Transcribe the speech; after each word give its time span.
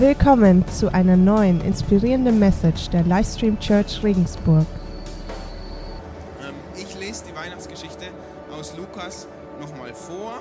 Willkommen 0.00 0.64
zu 0.68 0.94
einer 0.94 1.16
neuen 1.16 1.60
inspirierenden 1.60 2.38
Message 2.38 2.88
der 2.90 3.02
Livestream 3.02 3.58
Church 3.58 4.00
Regensburg. 4.04 4.64
Ähm, 6.40 6.54
Ich 6.76 6.96
lese 6.96 7.24
die 7.28 7.34
Weihnachtsgeschichte 7.34 8.04
aus 8.52 8.76
Lukas 8.76 9.26
nochmal 9.60 9.92
vor 9.92 10.38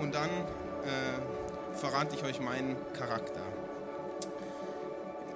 und 0.00 0.14
dann 0.14 0.30
äh, 0.30 1.76
verrate 1.76 2.14
ich 2.14 2.22
euch 2.22 2.40
meinen 2.40 2.76
Charakter. 2.92 3.40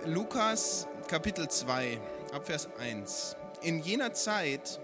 Lukas 0.06 0.86
Kapitel 1.09 1.48
2, 1.48 1.98
Abvers 2.32 2.68
1. 2.79 3.34
In 3.62 3.80
jener 3.80 4.12
Zeit 4.12 4.79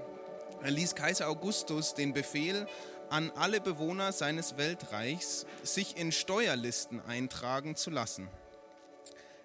erließ 0.64 0.96
Kaiser 0.96 1.28
Augustus 1.28 1.94
den 1.94 2.12
Befehl 2.12 2.66
an 3.08 3.30
alle 3.36 3.60
Bewohner 3.60 4.10
seines 4.10 4.56
Weltreichs, 4.56 5.46
sich 5.62 5.96
in 5.96 6.10
Steuerlisten 6.10 7.00
eintragen 7.06 7.76
zu 7.76 7.90
lassen. 7.90 8.28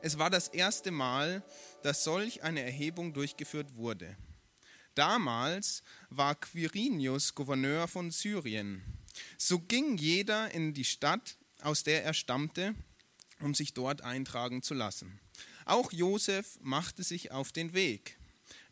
Es 0.01 0.17
war 0.17 0.29
das 0.29 0.47
erste 0.47 0.91
Mal, 0.91 1.43
dass 1.83 2.03
solch 2.03 2.43
eine 2.43 2.61
Erhebung 2.61 3.13
durchgeführt 3.13 3.75
wurde. 3.75 4.15
Damals 4.95 5.83
war 6.09 6.35
Quirinius 6.35 7.35
Gouverneur 7.35 7.87
von 7.87 8.11
Syrien. 8.11 8.81
So 9.37 9.59
ging 9.59 9.97
jeder 9.97 10.51
in 10.51 10.73
die 10.73 10.85
Stadt, 10.85 11.37
aus 11.61 11.83
der 11.83 12.03
er 12.03 12.13
stammte, 12.13 12.75
um 13.41 13.53
sich 13.53 13.73
dort 13.73 14.01
eintragen 14.01 14.61
zu 14.61 14.73
lassen. 14.73 15.19
Auch 15.65 15.91
Josef 15.91 16.57
machte 16.61 17.03
sich 17.03 17.31
auf 17.31 17.51
den 17.51 17.73
Weg. 17.73 18.17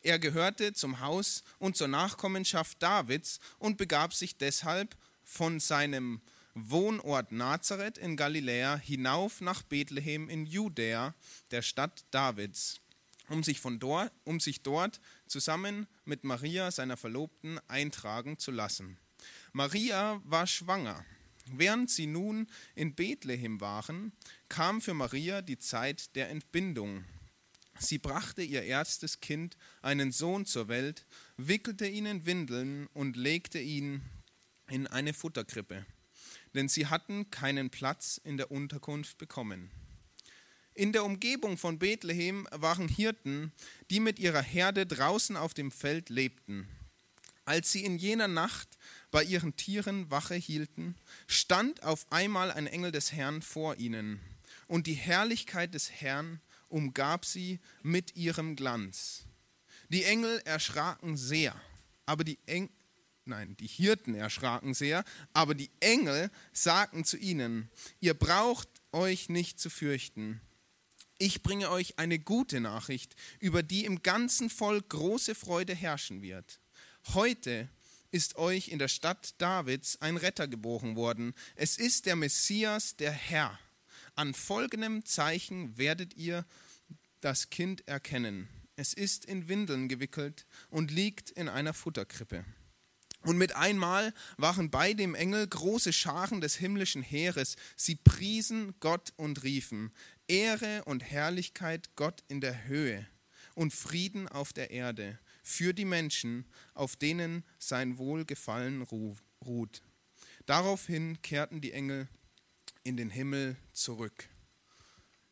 Er 0.01 0.19
gehörte 0.19 0.73
zum 0.73 1.01
Haus 1.01 1.43
und 1.59 1.75
zur 1.75 1.89
Nachkommenschaft 1.89 2.81
Davids 2.81 3.39
und 3.59 3.77
begab 3.77 4.13
sich 4.13 4.37
deshalb 4.37 4.95
von 5.23 5.59
seinem 5.59 6.21
Wohnort 6.59 7.31
Nazareth 7.31 7.99
in 7.99 8.17
Galiläa 8.17 8.77
hinauf 8.77 9.41
nach 9.41 9.61
Bethlehem 9.61 10.27
in 10.27 10.47
Judäa, 10.47 11.13
der 11.51 11.61
Stadt 11.61 12.03
Davids, 12.09 12.81
um 13.29 13.43
sich, 13.43 13.59
von 13.59 13.77
dort, 13.77 14.11
um 14.23 14.39
sich 14.39 14.63
dort 14.63 14.99
zusammen 15.27 15.85
mit 16.03 16.23
Maria, 16.23 16.71
seiner 16.71 16.97
Verlobten, 16.97 17.59
eintragen 17.67 18.39
zu 18.39 18.49
lassen. 18.49 18.97
Maria 19.53 20.19
war 20.23 20.47
schwanger. 20.47 21.05
Während 21.45 21.91
sie 21.91 22.07
nun 22.07 22.47
in 22.73 22.95
Bethlehem 22.95 23.61
waren, 23.61 24.11
kam 24.49 24.81
für 24.81 24.95
Maria 24.95 25.43
die 25.43 25.59
Zeit 25.59 26.15
der 26.15 26.29
Entbindung. 26.31 27.05
Sie 27.77 27.99
brachte 27.99 28.41
ihr 28.41 28.63
erstes 28.63 29.19
Kind, 29.19 29.57
einen 29.83 30.11
Sohn, 30.11 30.47
zur 30.47 30.69
Welt, 30.69 31.05
wickelte 31.37 31.87
ihn 31.87 32.07
in 32.07 32.25
Windeln 32.25 32.87
und 32.95 33.15
legte 33.15 33.59
ihn 33.59 34.01
in 34.67 34.87
eine 34.87 35.13
Futterkrippe 35.13 35.85
denn 36.57 36.69
sie 36.69 36.87
hatten 36.87 37.29
keinen 37.29 37.69
Platz 37.69 38.19
in 38.23 38.35
der 38.35 38.49
Unterkunft 38.49 39.19
bekommen. 39.19 39.69
In 40.73 40.91
der 40.91 41.05
Umgebung 41.05 41.55
von 41.55 41.77
Bethlehem 41.77 42.47
waren 42.49 42.87
Hirten, 42.87 43.51
die 43.91 43.99
mit 43.99 44.17
ihrer 44.17 44.41
Herde 44.41 44.87
draußen 44.87 45.37
auf 45.37 45.53
dem 45.53 45.69
Feld 45.69 46.09
lebten. 46.09 46.67
Als 47.45 47.71
sie 47.71 47.85
in 47.85 47.99
jener 47.99 48.27
Nacht 48.27 48.67
bei 49.11 49.23
ihren 49.23 49.55
Tieren 49.55 50.09
Wache 50.09 50.33
hielten, 50.33 50.95
stand 51.27 51.83
auf 51.83 52.11
einmal 52.11 52.51
ein 52.51 52.65
Engel 52.65 52.91
des 52.91 53.13
Herrn 53.13 53.43
vor 53.43 53.75
ihnen, 53.77 54.19
und 54.67 54.87
die 54.87 54.95
Herrlichkeit 54.95 55.75
des 55.75 55.91
Herrn 55.91 56.41
umgab 56.69 57.23
sie 57.23 57.59
mit 57.83 58.15
ihrem 58.15 58.55
Glanz. 58.55 59.25
Die 59.89 60.05
Engel 60.05 60.41
erschraken 60.43 61.17
sehr, 61.17 61.55
aber 62.07 62.23
die, 62.23 62.39
Engel 62.47 62.71
nein, 63.27 63.55
die 63.57 63.67
Hirten 63.67 64.15
erschraken 64.15 64.73
sehr, 64.73 65.03
aber 65.33 65.55
die 65.55 65.69
Engel 65.79 66.31
sagten 66.53 67.05
zu 67.05 67.17
ihnen, 67.17 67.69
ihr 67.99 68.13
braucht 68.13 68.69
euch 68.91 69.29
nicht 69.29 69.59
zu 69.59 69.69
fürchten. 69.69 70.41
Ich 71.19 71.41
bringe 71.41 71.71
euch 71.71 71.97
eine 71.97 72.19
gute 72.19 72.59
Nachricht, 72.59 73.15
über 73.39 73.63
die 73.63 73.85
im 73.85 74.03
ganzen 74.03 74.49
Volk 74.49 74.89
große 74.89 75.33
Freude 75.35 75.73
herrschen 75.73 76.21
wird. 76.21 76.59
Heute 77.13 77.69
ist 78.11 78.35
euch 78.35 78.69
in 78.69 78.79
der 78.79 78.87
Stadt 78.87 79.35
Davids 79.39 79.97
ein 80.01 80.17
Retter 80.17 80.47
geboren 80.47 80.95
worden. 80.95 81.33
Es 81.55 81.77
ist 81.77 82.05
der 82.05 82.15
Messias, 82.15 82.95
der 82.95 83.11
Herr. 83.11 83.59
An 84.15 84.33
folgendem 84.33 85.05
Zeichen 85.05 85.77
werdet 85.77 86.15
ihr 86.15 86.45
das 87.21 87.49
Kind 87.49 87.87
erkennen. 87.87 88.47
Es 88.75 88.93
ist 88.93 89.25
in 89.25 89.47
Windeln 89.47 89.89
gewickelt 89.89 90.45
und 90.69 90.91
liegt 90.91 91.31
in 91.31 91.49
einer 91.49 91.73
Futterkrippe. 91.73 92.45
Und 93.27 93.37
mit 93.37 93.53
einmal 93.57 94.13
waren 94.37 94.69
bei 94.71 94.93
dem 94.93 95.13
Engel 95.13 95.45
große 95.45 95.91
Scharen 95.91 96.39
des 96.39 96.55
himmlischen 96.55 97.03
Heeres. 97.03 97.57
Sie 97.75 97.95
priesen 97.95 98.73
Gott 98.79 99.11
und 99.17 99.43
riefen, 99.43 99.91
Ehre 100.29 100.85
und 100.85 101.03
Herrlichkeit 101.03 101.89
Gott 101.97 102.23
in 102.29 102.39
der 102.39 102.67
Höhe 102.67 103.05
und 103.53 103.73
Frieden 103.73 104.29
auf 104.29 104.53
der 104.53 104.71
Erde 104.71 105.19
für 105.43 105.73
die 105.73 105.83
Menschen, 105.83 106.45
auf 106.73 106.95
denen 106.95 107.43
sein 107.59 107.97
Wohlgefallen 107.97 108.83
ruht. 109.41 109.81
Daraufhin 110.45 111.21
kehrten 111.21 111.59
die 111.59 111.73
Engel 111.73 112.07
in 112.85 112.95
den 112.95 113.09
Himmel 113.09 113.57
zurück. 113.73 114.29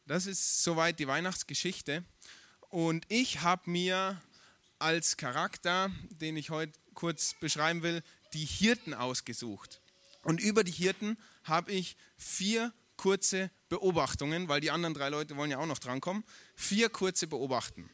Das 0.06 0.26
ist 0.26 0.66
soweit 0.66 1.00
die 1.00 1.08
Weihnachtsgeschichte. 1.08 2.04
Und 2.68 3.06
ich 3.08 3.40
habe 3.40 3.70
mir 3.70 4.22
als 4.80 5.16
Charakter, 5.16 5.90
den 6.10 6.36
ich 6.36 6.50
heute 6.50 6.78
kurz 6.96 7.36
beschreiben 7.40 7.84
will, 7.84 8.02
die 8.34 8.46
Hirten 8.46 8.94
ausgesucht. 8.94 9.82
Und 10.24 10.42
über 10.42 10.64
die 10.64 10.72
Hirten 10.72 11.18
habe 11.44 11.72
ich 11.72 11.98
vier 12.18 12.74
kurze 12.98 13.52
Beobachtungen, 13.70 14.48
weil 14.48 14.62
die 14.62 14.72
anderen 14.72 14.94
drei 14.94 15.10
Leute 15.10 15.36
wollen 15.36 15.52
ja 15.52 15.60
auch 15.60 15.68
noch 15.68 15.80
drankommen. 15.80 16.24
Vier 16.56 16.90
kurze 16.90 17.28
Beobachten. 17.28 17.90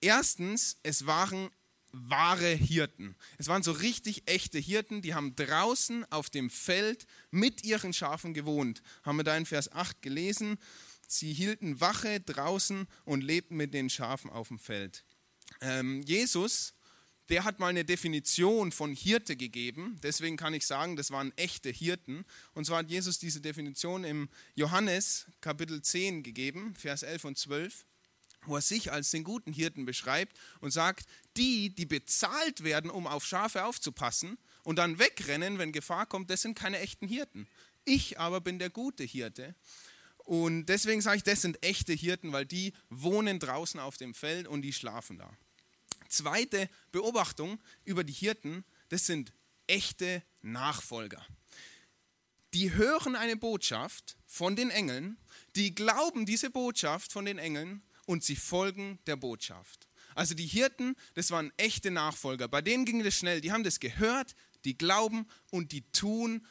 Erstens, 0.00 0.76
es 0.82 1.06
waren 1.06 1.50
wahre 1.92 2.48
Hirten. 2.48 3.14
Es 3.38 3.46
waren 3.46 3.62
so 3.62 3.72
richtig 3.72 4.24
echte 4.26 4.58
Hirten, 4.58 5.00
die 5.00 5.14
haben 5.14 5.36
draußen 5.36 6.04
auf 6.10 6.28
dem 6.28 6.50
Feld 6.50 7.06
mit 7.30 7.64
ihren 7.64 7.92
Schafen 7.92 8.34
gewohnt. 8.34 8.82
Haben 9.04 9.18
wir 9.18 9.24
da 9.24 9.36
in 9.36 9.46
Vers 9.46 9.72
8 9.72 10.02
gelesen. 10.02 10.58
Sie 11.06 11.32
hielten 11.32 11.80
Wache 11.80 12.20
draußen 12.20 12.88
und 13.04 13.22
lebten 13.22 13.56
mit 13.56 13.72
den 13.72 13.88
Schafen 13.88 14.30
auf 14.30 14.48
dem 14.48 14.58
Feld. 14.58 15.04
Ähm, 15.60 16.02
Jesus, 16.02 16.74
der 17.28 17.44
hat 17.44 17.58
mal 17.58 17.68
eine 17.68 17.84
Definition 17.84 18.72
von 18.72 18.94
Hirte 18.94 19.36
gegeben. 19.36 19.98
Deswegen 20.02 20.36
kann 20.36 20.54
ich 20.54 20.66
sagen, 20.66 20.96
das 20.96 21.10
waren 21.10 21.32
echte 21.36 21.70
Hirten. 21.70 22.24
Und 22.52 22.66
zwar 22.66 22.78
hat 22.78 22.90
Jesus 22.90 23.18
diese 23.18 23.40
Definition 23.40 24.04
im 24.04 24.28
Johannes 24.54 25.26
Kapitel 25.40 25.80
10 25.80 26.22
gegeben, 26.22 26.74
Vers 26.74 27.02
11 27.02 27.24
und 27.24 27.38
12 27.38 27.84
wo 28.46 28.56
er 28.56 28.60
sich 28.60 28.92
als 28.92 29.10
den 29.10 29.24
guten 29.24 29.52
Hirten 29.52 29.86
beschreibt 29.86 30.36
und 30.60 30.70
sagt, 30.70 31.06
die, 31.36 31.70
die 31.70 31.86
bezahlt 31.86 32.62
werden, 32.62 32.90
um 32.90 33.06
auf 33.06 33.24
Schafe 33.24 33.64
aufzupassen 33.64 34.38
und 34.64 34.76
dann 34.76 34.98
wegrennen, 34.98 35.58
wenn 35.58 35.72
Gefahr 35.72 36.06
kommt, 36.06 36.30
das 36.30 36.42
sind 36.42 36.58
keine 36.58 36.78
echten 36.80 37.08
Hirten. 37.08 37.48
Ich 37.84 38.18
aber 38.18 38.40
bin 38.40 38.58
der 38.58 38.70
gute 38.70 39.04
Hirte. 39.04 39.54
Und 40.18 40.66
deswegen 40.66 41.02
sage 41.02 41.18
ich, 41.18 41.22
das 41.22 41.42
sind 41.42 41.62
echte 41.62 41.92
Hirten, 41.92 42.32
weil 42.32 42.46
die 42.46 42.72
wohnen 42.88 43.38
draußen 43.38 43.78
auf 43.78 43.98
dem 43.98 44.14
Feld 44.14 44.48
und 44.48 44.62
die 44.62 44.72
schlafen 44.72 45.18
da. 45.18 45.36
Zweite 46.08 46.68
Beobachtung 46.92 47.60
über 47.84 48.04
die 48.04 48.12
Hirten, 48.12 48.64
das 48.88 49.06
sind 49.06 49.32
echte 49.66 50.22
Nachfolger. 50.42 51.24
Die 52.52 52.72
hören 52.72 53.16
eine 53.16 53.36
Botschaft 53.36 54.16
von 54.26 54.54
den 54.54 54.70
Engeln, 54.70 55.18
die 55.56 55.74
glauben 55.74 56.26
diese 56.26 56.50
Botschaft 56.50 57.12
von 57.12 57.24
den 57.24 57.38
Engeln 57.38 57.82
und 58.06 58.22
sie 58.22 58.36
folgen 58.36 59.00
der 59.06 59.16
Botschaft. 59.16 59.88
Also 60.14 60.34
die 60.34 60.46
Hirten, 60.46 60.94
das 61.14 61.30
waren 61.30 61.52
echte 61.56 61.90
Nachfolger. 61.90 62.46
Bei 62.46 62.62
denen 62.62 62.84
ging 62.84 63.02
das 63.02 63.16
schnell. 63.16 63.40
Die 63.40 63.50
haben 63.50 63.64
das 63.64 63.80
gehört, 63.80 64.36
die 64.64 64.78
glauben 64.78 65.26
und 65.50 65.72
die 65.72 65.82
tun, 65.90 66.46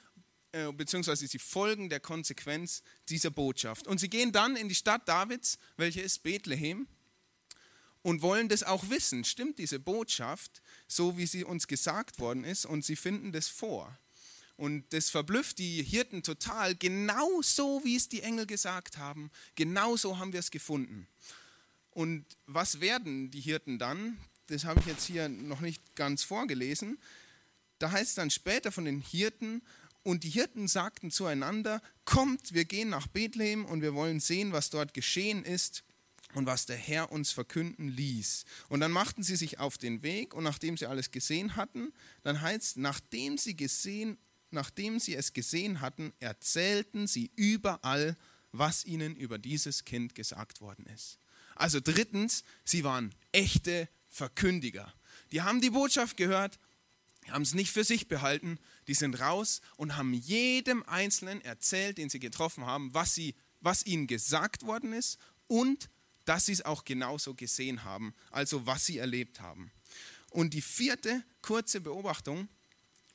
äh, 0.51 0.71
beziehungsweise 0.73 1.25
sie 1.27 1.39
folgen 1.39 1.89
der 1.89 1.99
Konsequenz 1.99 2.83
dieser 3.09 3.31
Botschaft. 3.31 3.87
Und 3.87 3.99
sie 3.99 4.09
gehen 4.09 4.31
dann 4.31 4.55
in 4.55 4.69
die 4.69 4.75
Stadt 4.75 5.07
Davids, 5.07 5.57
welche 5.77 6.01
ist 6.01 6.23
Bethlehem, 6.23 6.87
und 8.03 8.21
wollen 8.21 8.49
das 8.49 8.61
auch 8.61 8.89
wissen. 8.89 9.23
Stimmt 9.23 9.57
diese 9.57 9.79
Botschaft, 9.79 10.61
so 10.87 11.17
wie 11.17 11.25
sie 11.25 11.43
uns 11.43 11.67
gesagt 11.67 12.19
worden 12.19 12.43
ist? 12.43 12.65
Und 12.65 12.85
sie 12.85 12.95
finden 12.95 13.31
das 13.31 13.47
vor. 13.47 13.97
Und 14.55 14.93
das 14.93 15.09
verblüfft 15.09 15.57
die 15.57 15.81
Hirten 15.81 16.21
total, 16.21 16.75
genau 16.75 17.41
so, 17.41 17.81
wie 17.83 17.95
es 17.95 18.09
die 18.09 18.21
Engel 18.21 18.45
gesagt 18.45 18.97
haben. 18.97 19.31
Genau 19.55 19.97
so 19.97 20.19
haben 20.19 20.31
wir 20.31 20.41
es 20.41 20.51
gefunden. 20.51 21.07
Und 21.89 22.25
was 22.45 22.79
werden 22.79 23.31
die 23.31 23.41
Hirten 23.41 23.79
dann? 23.79 24.19
Das 24.47 24.65
habe 24.65 24.79
ich 24.81 24.85
jetzt 24.85 25.05
hier 25.05 25.29
noch 25.29 25.61
nicht 25.61 25.95
ganz 25.95 26.23
vorgelesen. 26.23 26.99
Da 27.79 27.91
heißt 27.91 28.09
es 28.09 28.15
dann 28.15 28.29
später 28.29 28.71
von 28.71 28.85
den 28.85 29.01
Hirten, 29.01 29.63
und 30.05 30.25
die 30.25 30.29
Hirten 30.29 30.67
sagten 30.67 31.11
zueinander, 31.11 31.81
kommt, 32.03 32.53
wir 32.53 32.65
gehen 32.65 32.89
nach 32.89 33.07
Bethlehem 33.07 33.63
und 33.63 33.81
wir 33.81 33.93
wollen 33.93 34.19
sehen, 34.19 34.51
was 34.51 34.69
dort 34.69 34.93
geschehen 34.93 35.45
ist 35.45 35.85
und 36.33 36.45
was 36.45 36.65
der 36.65 36.77
Herr 36.77 37.11
uns 37.11 37.31
verkünden 37.31 37.89
ließ. 37.89 38.45
Und 38.69 38.79
dann 38.79 38.91
machten 38.91 39.23
sie 39.23 39.35
sich 39.35 39.59
auf 39.59 39.77
den 39.77 40.03
Weg 40.03 40.33
und 40.33 40.43
nachdem 40.43 40.77
sie 40.77 40.87
alles 40.87 41.11
gesehen 41.11 41.55
hatten, 41.55 41.93
dann 42.23 42.41
heißt, 42.41 42.77
nachdem 42.77 43.37
sie 43.37 43.55
gesehen, 43.55 44.17
nachdem 44.51 44.99
sie 44.99 45.15
es 45.15 45.33
gesehen 45.33 45.81
hatten, 45.81 46.13
erzählten 46.19 47.07
sie 47.07 47.31
überall, 47.35 48.17
was 48.51 48.85
ihnen 48.85 49.15
über 49.15 49.37
dieses 49.37 49.83
Kind 49.83 50.15
gesagt 50.15 50.61
worden 50.61 50.85
ist. 50.93 51.19
Also 51.55 51.79
drittens, 51.79 52.43
sie 52.63 52.83
waren 52.83 53.13
echte 53.31 53.89
Verkündiger. 54.09 54.93
Die 55.31 55.41
haben 55.41 55.61
die 55.61 55.71
Botschaft 55.71 56.17
gehört, 56.17 56.59
haben 57.29 57.41
es 57.43 57.53
nicht 57.53 57.71
für 57.71 57.83
sich 57.83 58.07
behalten, 58.07 58.59
die 58.87 58.93
sind 58.93 59.19
raus 59.19 59.61
und 59.77 59.97
haben 59.97 60.13
jedem 60.13 60.83
Einzelnen 60.83 61.41
erzählt, 61.41 61.97
den 61.97 62.09
sie 62.09 62.19
getroffen 62.19 62.65
haben, 62.65 62.93
was, 62.93 63.15
sie, 63.15 63.35
was 63.61 63.85
ihnen 63.85 64.07
gesagt 64.07 64.65
worden 64.65 64.93
ist 64.93 65.17
und 65.47 65.89
dass 66.25 66.45
sie 66.45 66.53
es 66.53 66.63
auch 66.63 66.85
genauso 66.85 67.33
gesehen 67.33 67.83
haben, 67.83 68.13
also 68.31 68.65
was 68.65 68.85
sie 68.85 68.97
erlebt 68.97 69.41
haben. 69.41 69.71
Und 70.29 70.53
die 70.53 70.61
vierte 70.61 71.23
kurze 71.41 71.81
Beobachtung 71.81 72.47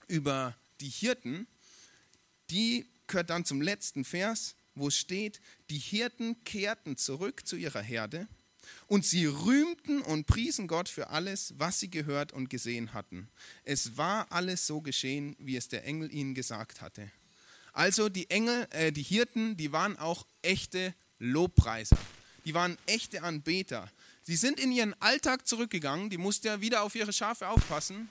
über 0.07 0.57
die 0.81 0.89
Hirten, 0.89 1.47
die 2.51 2.87
gehört 3.07 3.31
dann 3.31 3.45
zum 3.45 3.61
letzten 3.61 4.05
Vers, 4.05 4.55
wo 4.75 4.89
es 4.89 4.97
steht, 4.97 5.41
die 5.71 5.79
Hirten 5.79 6.43
kehrten 6.45 6.97
zurück 6.97 7.47
zu 7.47 7.57
ihrer 7.57 7.83
Herde 7.83 8.29
und 8.87 9.05
sie 9.05 9.27
rühmten 9.27 10.03
und 10.03 10.27
priesen 10.27 10.69
Gott 10.69 10.89
für 10.89 11.09
alles, 11.09 11.55
was 11.57 11.81
sie 11.81 11.91
gehört 11.91 12.33
und 12.33 12.51
gesehen 12.51 12.93
hatten. 12.95 13.29
Es 13.65 13.97
war 13.97 14.31
alles 14.31 14.67
so 14.67 14.81
geschehen, 14.81 15.37
wie 15.39 15.57
es 15.57 15.69
der 15.69 15.85
Engel 15.85 16.13
ihnen 16.13 16.35
gesagt 16.35 16.81
hatte. 16.81 17.11
Also 17.73 18.09
die 18.09 18.31
Engel, 18.31 18.67
äh, 18.71 18.93
die 18.93 19.03
Hirten, 19.03 19.57
die 19.57 19.73
waren 19.73 19.99
auch 19.99 20.27
echte 20.43 20.95
Lobpreiser. 21.19 21.99
Die 22.49 22.55
waren 22.55 22.79
echte 22.87 23.23
Anbeter. 23.25 23.93
Sie 24.23 24.35
sind 24.35 24.59
in 24.59 24.73
ihren 24.73 24.95
Alltag 25.03 25.47
zurückgegangen, 25.47 26.09
die 26.09 26.17
mussten 26.17 26.47
ja 26.47 26.63
wieder 26.63 26.83
auf 26.83 26.95
ihre 26.95 27.13
Schafe 27.13 27.47
aufpassen, 27.47 28.09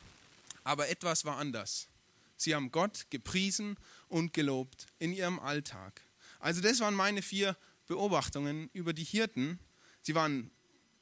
aber 0.64 0.90
etwas 0.90 1.26
war 1.26 1.38
anders. 1.38 1.88
Sie 2.36 2.54
haben 2.54 2.70
Gott 2.70 3.08
gepriesen 3.10 3.78
und 4.10 4.34
gelobt 4.34 4.86
in 5.00 5.12
ihrem 5.12 5.40
Alltag. 5.40 6.04
Also 6.40 6.62
das 6.62 6.80
waren 6.82 6.94
meine 6.94 7.24
vier 7.24 7.58
Beobachtungen 7.88 8.70
über 8.74 8.94
die 8.94 9.06
Hirten. 9.06 9.60
Sie 10.04 10.14
waren 10.14 10.52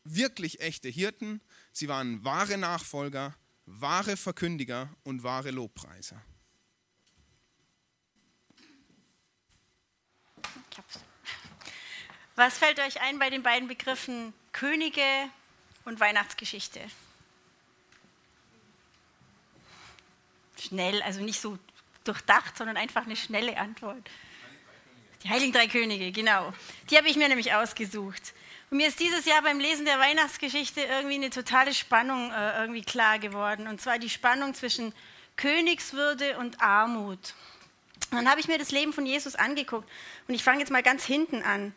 wirklich 0.06 0.62
echte 0.62 0.88
Hirten, 0.88 1.42
sie 1.74 1.90
waren 1.90 2.24
wahre 2.24 2.58
Nachfolger, 2.58 3.36
wahre 3.66 4.16
Verkündiger 4.16 4.96
und 5.04 5.24
wahre 5.24 5.52
Lobpreiser. 5.52 6.22
Was 12.36 12.58
fällt 12.58 12.80
euch 12.80 13.02
ein 13.02 13.18
bei 13.18 13.30
den 13.30 13.44
beiden 13.44 13.68
Begriffen 13.68 14.34
Könige 14.52 15.02
und 15.86 16.00
Weihnachtsgeschichte? 16.00 16.82
Schnell, 20.60 21.02
also 21.04 21.22
nicht 21.22 21.40
so 21.40 21.58
durchdacht, 22.04 22.58
sondern 22.58 22.78
einfach 22.78 23.06
eine 23.06 23.16
schnelle 23.16 23.58
Antwort. 23.58 24.10
Die 25.24 25.30
Heiligen 25.30 25.54
Drei 25.54 25.68
Könige, 25.68 26.12
genau. 26.12 26.54
Die 26.90 26.98
habe 26.98 27.08
ich 27.08 27.16
mir 27.16 27.28
nämlich 27.30 27.54
ausgesucht. 27.54 28.34
Und 28.70 28.78
mir 28.78 28.88
ist 28.88 29.00
dieses 29.00 29.26
Jahr 29.26 29.42
beim 29.42 29.60
Lesen 29.60 29.86
der 29.86 30.00
Weihnachtsgeschichte 30.00 30.82
irgendwie 30.82 31.16
eine 31.16 31.30
totale 31.30 31.74
Spannung 31.74 32.32
äh, 32.32 32.62
irgendwie 32.62 32.82
klar 32.82 33.18
geworden. 33.18 33.68
Und 33.68 33.82
zwar 33.82 33.98
die 33.98 34.10
Spannung 34.10 34.54
zwischen 34.54 34.94
Königswürde 35.38 36.38
und 36.38 36.62
Armut. 36.62 37.34
Und 38.12 38.18
dann 38.18 38.30
habe 38.30 38.40
ich 38.40 38.48
mir 38.48 38.58
das 38.58 38.72
Leben 38.72 38.94
von 38.94 39.06
Jesus 39.06 39.36
angeguckt. 39.36 39.90
Und 40.28 40.34
ich 40.36 40.44
fange 40.44 40.60
jetzt 40.60 40.72
mal 40.72 40.84
ganz 40.84 41.06
hinten 41.06 41.42
an. 41.42 41.74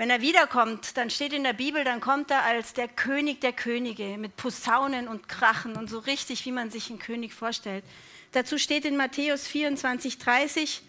Wenn 0.00 0.08
er 0.08 0.22
wiederkommt, 0.22 0.96
dann 0.96 1.10
steht 1.10 1.34
in 1.34 1.44
der 1.44 1.52
Bibel, 1.52 1.84
dann 1.84 2.00
kommt 2.00 2.30
er 2.30 2.42
als 2.42 2.72
der 2.72 2.88
König 2.88 3.42
der 3.42 3.52
Könige 3.52 4.16
mit 4.16 4.34
Posaunen 4.34 5.08
und 5.08 5.28
Krachen 5.28 5.76
und 5.76 5.90
so 5.90 5.98
richtig, 5.98 6.46
wie 6.46 6.52
man 6.52 6.70
sich 6.70 6.88
einen 6.88 6.98
König 6.98 7.34
vorstellt. 7.34 7.84
Dazu 8.32 8.56
steht 8.56 8.86
in 8.86 8.96
Matthäus 8.96 9.46
24, 9.46 10.16
30, 10.16 10.80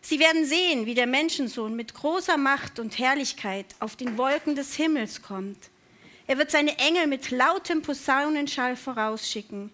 Sie 0.00 0.18
werden 0.18 0.44
sehen, 0.44 0.86
wie 0.86 0.96
der 0.96 1.06
Menschensohn 1.06 1.76
mit 1.76 1.94
großer 1.94 2.36
Macht 2.36 2.80
und 2.80 2.98
Herrlichkeit 2.98 3.76
auf 3.78 3.94
den 3.94 4.18
Wolken 4.18 4.56
des 4.56 4.74
Himmels 4.74 5.22
kommt. 5.22 5.70
Er 6.26 6.36
wird 6.36 6.50
seine 6.50 6.76
Engel 6.78 7.06
mit 7.06 7.30
lautem 7.30 7.82
Posaunenschall 7.82 8.74
vorausschicken 8.74 9.70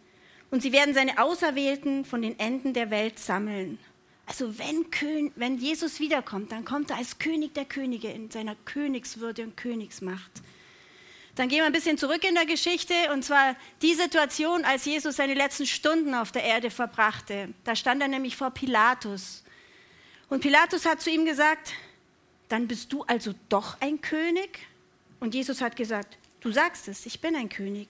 und 0.50 0.61
sie 0.61 0.73
werden 0.73 0.93
seine 0.93 1.17
Auserwählten 1.17 2.05
von 2.05 2.20
den 2.20 2.38
Enden 2.38 2.75
der 2.75 2.91
Welt 2.91 3.19
sammeln. 3.19 3.79
Also 4.29 4.59
wenn, 4.59 4.91
Kön 4.91 5.33
wenn 5.37 5.57
Jesus 5.57 6.01
wiederkommt, 6.01 6.53
dann 6.53 6.67
kommt 6.67 6.91
er 6.91 6.99
als 6.99 7.19
König 7.19 7.55
der 7.55 7.65
Könige 7.65 8.11
in 8.11 8.31
seiner 8.31 8.55
Königswürde 8.67 9.43
und 9.43 9.57
Königsmacht. 9.57 10.31
Dann 11.35 11.49
gehen 11.49 11.61
wir 11.61 11.65
ein 11.65 11.73
bisschen 11.73 11.97
zurück 11.97 12.23
in 12.29 12.35
der 12.35 12.45
Geschichte 12.45 12.93
und 13.15 13.25
zwar 13.25 13.57
die 13.81 13.95
Situation, 13.95 14.67
als 14.67 14.85
Jesus 14.85 15.17
seine 15.17 15.33
letzten 15.33 15.65
Stunden 15.65 16.15
auf 16.15 16.31
der 16.31 16.43
Erde 16.43 16.69
verbrachte. 16.71 17.55
Da 17.65 17.75
stand 17.75 18.03
er 18.03 18.09
nämlich 18.09 18.37
vor 18.37 18.51
Pilatus. 18.51 19.45
Und 20.29 20.41
Pilatus 20.41 20.85
hat 20.85 21.01
zu 21.01 21.09
ihm 21.09 21.25
gesagt, 21.25 21.73
dann 22.51 22.69
bist 22.69 22.93
du 22.93 23.05
also 23.05 23.33
doch 23.49 23.81
ein 23.81 24.03
König? 24.03 24.59
Und 25.21 25.35
Jesus 25.35 25.63
hat 25.63 25.75
gesagt, 25.75 26.19
du 26.41 26.53
sagst 26.53 26.87
es, 26.89 27.07
ich 27.07 27.23
bin 27.23 27.35
ein 27.35 27.49
König. 27.49 27.89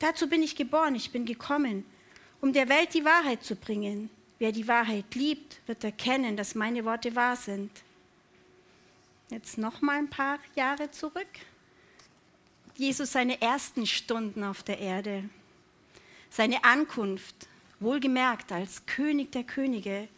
Dazu 0.00 0.28
bin 0.28 0.42
ich 0.42 0.56
geboren, 0.56 0.96
ich 0.96 1.12
bin 1.12 1.26
gekommen, 1.26 1.84
um 2.40 2.52
der 2.52 2.68
Welt 2.68 2.92
die 2.92 3.04
Wahrheit 3.04 3.44
zu 3.44 3.54
bringen. 3.54 4.10
Wer 4.38 4.52
die 4.52 4.68
Wahrheit 4.68 5.14
liebt, 5.14 5.60
wird 5.66 5.82
erkennen, 5.82 6.36
dass 6.36 6.54
meine 6.54 6.84
Worte 6.84 7.14
wahr 7.14 7.36
sind. 7.36 7.70
Jetzt 9.30 9.58
noch 9.58 9.80
mal 9.80 9.96
ein 9.96 10.10
paar 10.10 10.38
Jahre 10.54 10.90
zurück. 10.90 11.26
Jesus 12.76 13.12
seine 13.12 13.40
ersten 13.40 13.86
Stunden 13.86 14.44
auf 14.44 14.62
der 14.62 14.78
Erde. 14.78 15.28
Seine 16.28 16.64
Ankunft, 16.64 17.48
wohlgemerkt 17.80 18.52
als 18.52 18.84
König 18.86 19.32
der 19.32 19.44
Könige, 19.44 20.08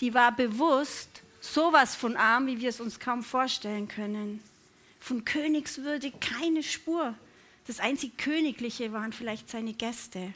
die 0.00 0.12
war 0.12 0.36
bewusst 0.36 1.22
sowas 1.40 1.94
von 1.94 2.16
arm, 2.16 2.46
wie 2.46 2.60
wir 2.60 2.68
es 2.68 2.80
uns 2.80 3.00
kaum 3.00 3.22
vorstellen 3.22 3.88
können. 3.88 4.42
Von 5.00 5.24
Königswürde 5.24 6.12
keine 6.12 6.62
Spur. 6.62 7.14
Das 7.66 7.80
einzig 7.80 8.18
Königliche 8.18 8.92
waren 8.92 9.12
vielleicht 9.12 9.48
seine 9.48 9.72
Gäste. 9.72 10.34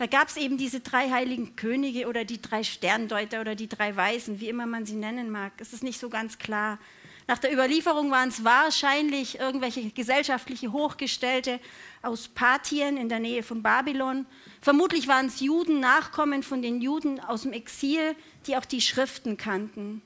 Da 0.00 0.06
gab 0.06 0.28
es 0.28 0.38
eben 0.38 0.56
diese 0.56 0.80
drei 0.80 1.10
heiligen 1.10 1.56
Könige 1.56 2.08
oder 2.08 2.24
die 2.24 2.40
drei 2.40 2.64
Sterndeuter 2.64 3.42
oder 3.42 3.54
die 3.54 3.68
drei 3.68 3.94
Weisen, 3.96 4.40
wie 4.40 4.48
immer 4.48 4.64
man 4.64 4.86
sie 4.86 4.94
nennen 4.94 5.28
mag. 5.28 5.52
Es 5.58 5.74
ist 5.74 5.82
nicht 5.82 6.00
so 6.00 6.08
ganz 6.08 6.38
klar. 6.38 6.78
Nach 7.26 7.36
der 7.36 7.52
Überlieferung 7.52 8.10
waren 8.10 8.30
es 8.30 8.42
wahrscheinlich 8.42 9.38
irgendwelche 9.38 9.90
gesellschaftliche 9.90 10.72
Hochgestellte 10.72 11.60
aus 12.00 12.28
Parthien 12.28 12.96
in 12.96 13.10
der 13.10 13.18
Nähe 13.18 13.42
von 13.42 13.62
Babylon. 13.62 14.24
Vermutlich 14.62 15.06
waren 15.06 15.26
es 15.26 15.40
Juden, 15.40 15.80
Nachkommen 15.80 16.42
von 16.42 16.62
den 16.62 16.80
Juden 16.80 17.20
aus 17.20 17.42
dem 17.42 17.52
Exil, 17.52 18.16
die 18.46 18.56
auch 18.56 18.64
die 18.64 18.80
Schriften 18.80 19.36
kannten. 19.36 20.00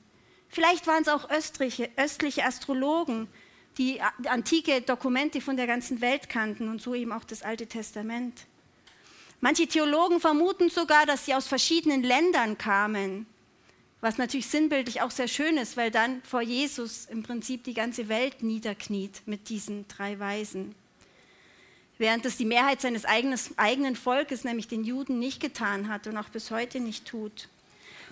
Vielleicht 0.49 0.87
waren 0.87 1.03
es 1.03 1.07
auch 1.07 1.29
östliche, 1.29 1.89
östliche 1.95 2.43
Astrologen, 2.43 3.29
die 3.77 4.01
antike 4.25 4.81
Dokumente 4.81 5.39
von 5.39 5.55
der 5.55 5.67
ganzen 5.67 6.01
Welt 6.01 6.27
kannten 6.27 6.67
und 6.67 6.81
so 6.81 6.93
eben 6.93 7.13
auch 7.13 7.23
das 7.23 7.43
Alte 7.43 7.67
Testament. 7.67 8.45
Manche 9.45 9.67
Theologen 9.67 10.19
vermuten 10.19 10.71
sogar, 10.71 11.05
dass 11.05 11.25
sie 11.25 11.35
aus 11.35 11.45
verschiedenen 11.45 12.01
Ländern 12.01 12.57
kamen, 12.57 13.27
was 14.01 14.17
natürlich 14.17 14.47
sinnbildlich 14.47 15.03
auch 15.03 15.11
sehr 15.11 15.27
schön 15.27 15.57
ist, 15.57 15.77
weil 15.77 15.91
dann 15.91 16.23
vor 16.23 16.41
Jesus 16.41 17.05
im 17.05 17.21
Prinzip 17.21 17.63
die 17.63 17.75
ganze 17.75 18.09
Welt 18.09 18.41
niederkniet 18.41 19.21
mit 19.27 19.49
diesen 19.49 19.87
drei 19.87 20.17
Weisen. 20.17 20.73
Während 21.99 22.25
das 22.25 22.37
die 22.37 22.45
Mehrheit 22.45 22.81
seines 22.81 23.05
eigenen 23.05 23.95
Volkes, 23.95 24.45
nämlich 24.45 24.67
den 24.67 24.83
Juden, 24.83 25.19
nicht 25.19 25.41
getan 25.41 25.89
hat 25.89 26.07
und 26.07 26.17
auch 26.17 26.29
bis 26.29 26.49
heute 26.49 26.79
nicht 26.79 27.05
tut. 27.05 27.47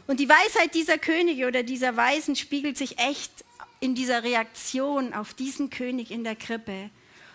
Und 0.05 0.19
die 0.19 0.29
Weisheit 0.29 0.75
dieser 0.75 0.99
Könige 0.99 1.47
oder 1.47 1.63
dieser 1.63 1.97
Weisen 1.97 2.35
spiegelt 2.35 2.77
sich 2.77 2.99
echt 2.99 3.31
in 3.79 3.95
dieser 3.95 4.21
Reaktion 4.21 5.15
auf 5.15 5.33
diesen 5.33 5.71
König 5.71 6.11
in 6.11 6.23
der 6.23 6.35
Krippe 6.35 6.91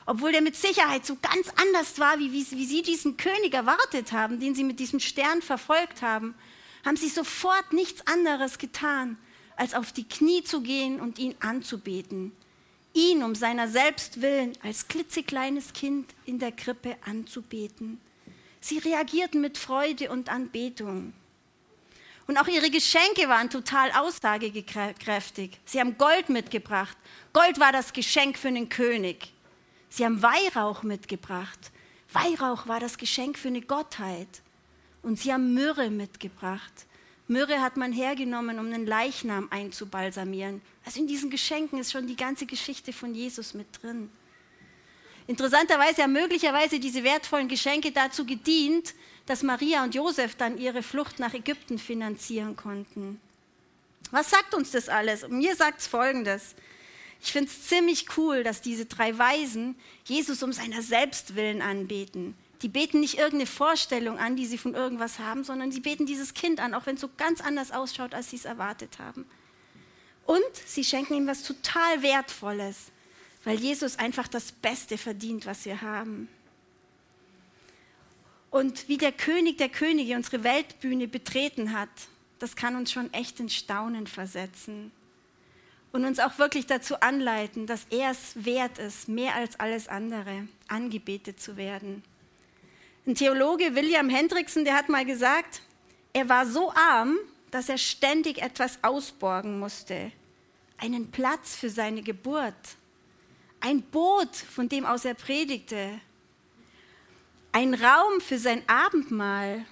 obwohl 0.08 0.32
der 0.32 0.40
mit 0.40 0.56
Sicherheit 0.56 1.04
so 1.04 1.18
ganz 1.20 1.52
anders 1.60 1.98
war, 1.98 2.18
wie, 2.18 2.32
wie, 2.32 2.50
wie 2.52 2.64
sie 2.64 2.80
diesen 2.80 3.18
König 3.18 3.52
erwartet 3.52 4.12
haben, 4.12 4.40
den 4.40 4.54
sie 4.54 4.64
mit 4.64 4.80
diesem 4.80 5.00
Stern 5.00 5.42
verfolgt 5.42 6.00
haben, 6.00 6.34
haben 6.82 6.96
sie 6.96 7.10
sofort 7.10 7.74
nichts 7.74 8.06
anderes 8.06 8.56
getan, 8.56 9.18
als 9.56 9.74
auf 9.74 9.92
die 9.92 10.08
Knie 10.08 10.42
zu 10.42 10.62
gehen 10.62 10.98
und 10.98 11.18
ihn 11.18 11.34
anzubeten. 11.40 12.32
Ihn 12.94 13.22
um 13.22 13.34
seiner 13.34 13.68
selbst 13.68 14.22
willen 14.22 14.54
als 14.62 14.88
klitzekleines 14.88 15.74
Kind 15.74 16.14
in 16.24 16.38
der 16.38 16.52
Krippe 16.52 16.96
anzubeten. 17.04 18.00
Sie 18.62 18.78
reagierten 18.78 19.42
mit 19.42 19.58
Freude 19.58 20.10
und 20.10 20.30
Anbetung. 20.30 21.12
Und 22.26 22.38
auch 22.38 22.48
ihre 22.48 22.70
Geschenke 22.70 23.28
waren 23.28 23.50
total 23.50 23.92
aussagekräftig. 23.92 25.60
Sie 25.66 25.78
haben 25.78 25.98
Gold 25.98 26.30
mitgebracht. 26.30 26.96
Gold 27.34 27.60
war 27.60 27.72
das 27.72 27.92
Geschenk 27.92 28.38
für 28.38 28.50
den 28.50 28.70
König. 28.70 29.34
Sie 29.88 30.04
haben 30.04 30.22
Weihrauch 30.22 30.82
mitgebracht. 30.82 31.70
Weihrauch 32.12 32.66
war 32.66 32.80
das 32.80 32.98
Geschenk 32.98 33.38
für 33.38 33.48
eine 33.48 33.62
Gottheit. 33.62 34.28
Und 35.02 35.18
sie 35.18 35.32
haben 35.32 35.54
Myrrhe 35.54 35.90
mitgebracht. 35.90 36.86
Myrrhe 37.28 37.60
hat 37.60 37.76
man 37.76 37.92
hergenommen, 37.92 38.58
um 38.58 38.66
einen 38.66 38.86
Leichnam 38.86 39.48
einzubalsamieren. 39.50 40.62
Also 40.84 41.00
in 41.00 41.06
diesen 41.06 41.30
Geschenken 41.30 41.78
ist 41.78 41.92
schon 41.92 42.06
die 42.06 42.16
ganze 42.16 42.46
Geschichte 42.46 42.92
von 42.92 43.14
Jesus 43.14 43.54
mit 43.54 43.66
drin. 43.82 44.10
Interessanterweise 45.26 46.02
haben 46.02 46.14
möglicherweise 46.14 46.80
diese 46.80 47.04
wertvollen 47.04 47.48
Geschenke 47.48 47.92
dazu 47.92 48.24
gedient, 48.24 48.94
dass 49.26 49.42
Maria 49.42 49.84
und 49.84 49.94
Josef 49.94 50.36
dann 50.36 50.56
ihre 50.56 50.82
Flucht 50.82 51.18
nach 51.18 51.34
Ägypten 51.34 51.78
finanzieren 51.78 52.56
konnten. 52.56 53.20
Was 54.10 54.30
sagt 54.30 54.54
uns 54.54 54.70
das 54.70 54.88
alles? 54.88 55.28
Mir 55.28 55.54
sagt 55.54 55.80
es 55.80 55.86
Folgendes. 55.86 56.54
Ich 57.20 57.32
finde 57.32 57.50
es 57.50 57.66
ziemlich 57.66 58.16
cool, 58.16 58.44
dass 58.44 58.60
diese 58.60 58.86
drei 58.86 59.16
Weisen 59.18 59.76
Jesus 60.04 60.42
um 60.42 60.52
seiner 60.52 60.82
selbst 60.82 61.34
willen 61.34 61.62
anbeten. 61.62 62.36
Die 62.62 62.68
beten 62.68 63.00
nicht 63.00 63.18
irgendeine 63.18 63.46
Vorstellung 63.46 64.18
an, 64.18 64.36
die 64.36 64.46
sie 64.46 64.58
von 64.58 64.74
irgendwas 64.74 65.18
haben, 65.18 65.44
sondern 65.44 65.70
sie 65.70 65.80
beten 65.80 66.06
dieses 66.06 66.34
Kind 66.34 66.60
an, 66.60 66.74
auch 66.74 66.86
wenn 66.86 66.96
es 66.96 67.00
so 67.00 67.10
ganz 67.16 67.40
anders 67.40 67.70
ausschaut, 67.70 68.14
als 68.14 68.30
sie 68.30 68.36
es 68.36 68.44
erwartet 68.44 68.98
haben. 68.98 69.26
Und 70.26 70.42
sie 70.66 70.84
schenken 70.84 71.14
ihm 71.14 71.26
was 71.26 71.42
total 71.42 72.02
Wertvolles, 72.02 72.90
weil 73.44 73.58
Jesus 73.58 73.98
einfach 73.98 74.28
das 74.28 74.52
Beste 74.52 74.98
verdient, 74.98 75.46
was 75.46 75.64
wir 75.64 75.80
haben. 75.82 76.28
Und 78.50 78.88
wie 78.88 78.98
der 78.98 79.12
König 79.12 79.58
der 79.58 79.68
Könige 79.68 80.16
unsere 80.16 80.42
Weltbühne 80.42 81.06
betreten 81.06 81.72
hat, 81.72 81.88
das 82.38 82.56
kann 82.56 82.76
uns 82.76 82.90
schon 82.90 83.12
echt 83.12 83.40
in 83.40 83.48
Staunen 83.48 84.06
versetzen 84.06 84.90
und 85.92 86.04
uns 86.04 86.18
auch 86.18 86.38
wirklich 86.38 86.66
dazu 86.66 87.00
anleiten, 87.00 87.66
dass 87.66 87.86
er 87.90 88.10
es 88.10 88.44
wert 88.44 88.78
ist, 88.78 89.08
mehr 89.08 89.34
als 89.34 89.58
alles 89.58 89.88
andere 89.88 90.46
angebetet 90.68 91.40
zu 91.40 91.56
werden. 91.56 92.02
Ein 93.06 93.14
Theologe, 93.14 93.74
William 93.74 94.10
Hendrickson, 94.10 94.64
der 94.64 94.74
hat 94.74 94.88
mal 94.88 95.04
gesagt, 95.04 95.62
er 96.12 96.28
war 96.28 96.46
so 96.46 96.72
arm, 96.72 97.16
dass 97.50 97.68
er 97.68 97.78
ständig 97.78 98.42
etwas 98.42 98.78
ausborgen 98.82 99.58
musste. 99.58 100.12
Einen 100.76 101.10
Platz 101.10 101.56
für 101.56 101.70
seine 101.70 102.02
Geburt, 102.02 102.54
ein 103.60 103.82
Boot, 103.82 104.36
von 104.36 104.68
dem 104.68 104.84
aus 104.84 105.04
er 105.04 105.14
predigte, 105.14 106.00
ein 107.52 107.74
Raum 107.74 108.20
für 108.20 108.38
sein 108.38 108.62
Abendmahl 108.68 109.64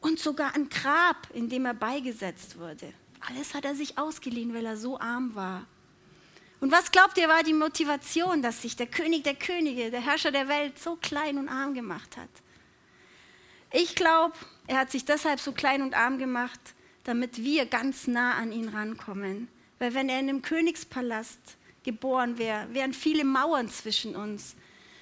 und 0.00 0.18
sogar 0.18 0.54
ein 0.54 0.68
Grab, 0.68 1.28
in 1.32 1.48
dem 1.48 1.66
er 1.66 1.74
beigesetzt 1.74 2.58
wurde. 2.58 2.92
Alles 3.20 3.54
hat 3.54 3.64
er 3.64 3.74
sich 3.74 3.98
ausgeliehen, 3.98 4.54
weil 4.54 4.66
er 4.66 4.76
so 4.76 4.98
arm 4.98 5.34
war. 5.34 5.66
Und 6.60 6.72
was 6.72 6.90
glaubt 6.92 7.16
ihr 7.16 7.28
war 7.28 7.42
die 7.42 7.54
Motivation, 7.54 8.42
dass 8.42 8.62
sich 8.62 8.76
der 8.76 8.86
König 8.86 9.24
der 9.24 9.34
Könige, 9.34 9.90
der 9.90 10.00
Herrscher 10.00 10.30
der 10.30 10.48
Welt 10.48 10.78
so 10.78 10.96
klein 10.96 11.38
und 11.38 11.48
arm 11.48 11.74
gemacht 11.74 12.16
hat? 12.16 12.28
Ich 13.72 13.94
glaube, 13.94 14.34
er 14.66 14.78
hat 14.78 14.90
sich 14.90 15.04
deshalb 15.04 15.40
so 15.40 15.52
klein 15.52 15.82
und 15.82 15.94
arm 15.94 16.18
gemacht, 16.18 16.60
damit 17.04 17.42
wir 17.42 17.66
ganz 17.66 18.06
nah 18.06 18.34
an 18.34 18.52
ihn 18.52 18.68
rankommen. 18.68 19.48
Weil 19.78 19.94
wenn 19.94 20.08
er 20.08 20.20
in 20.20 20.28
einem 20.28 20.42
Königspalast 20.42 21.38
geboren 21.82 22.36
wäre, 22.36 22.66
wären 22.72 22.92
viele 22.92 23.24
Mauern 23.24 23.68
zwischen 23.70 24.16
uns. 24.16 24.54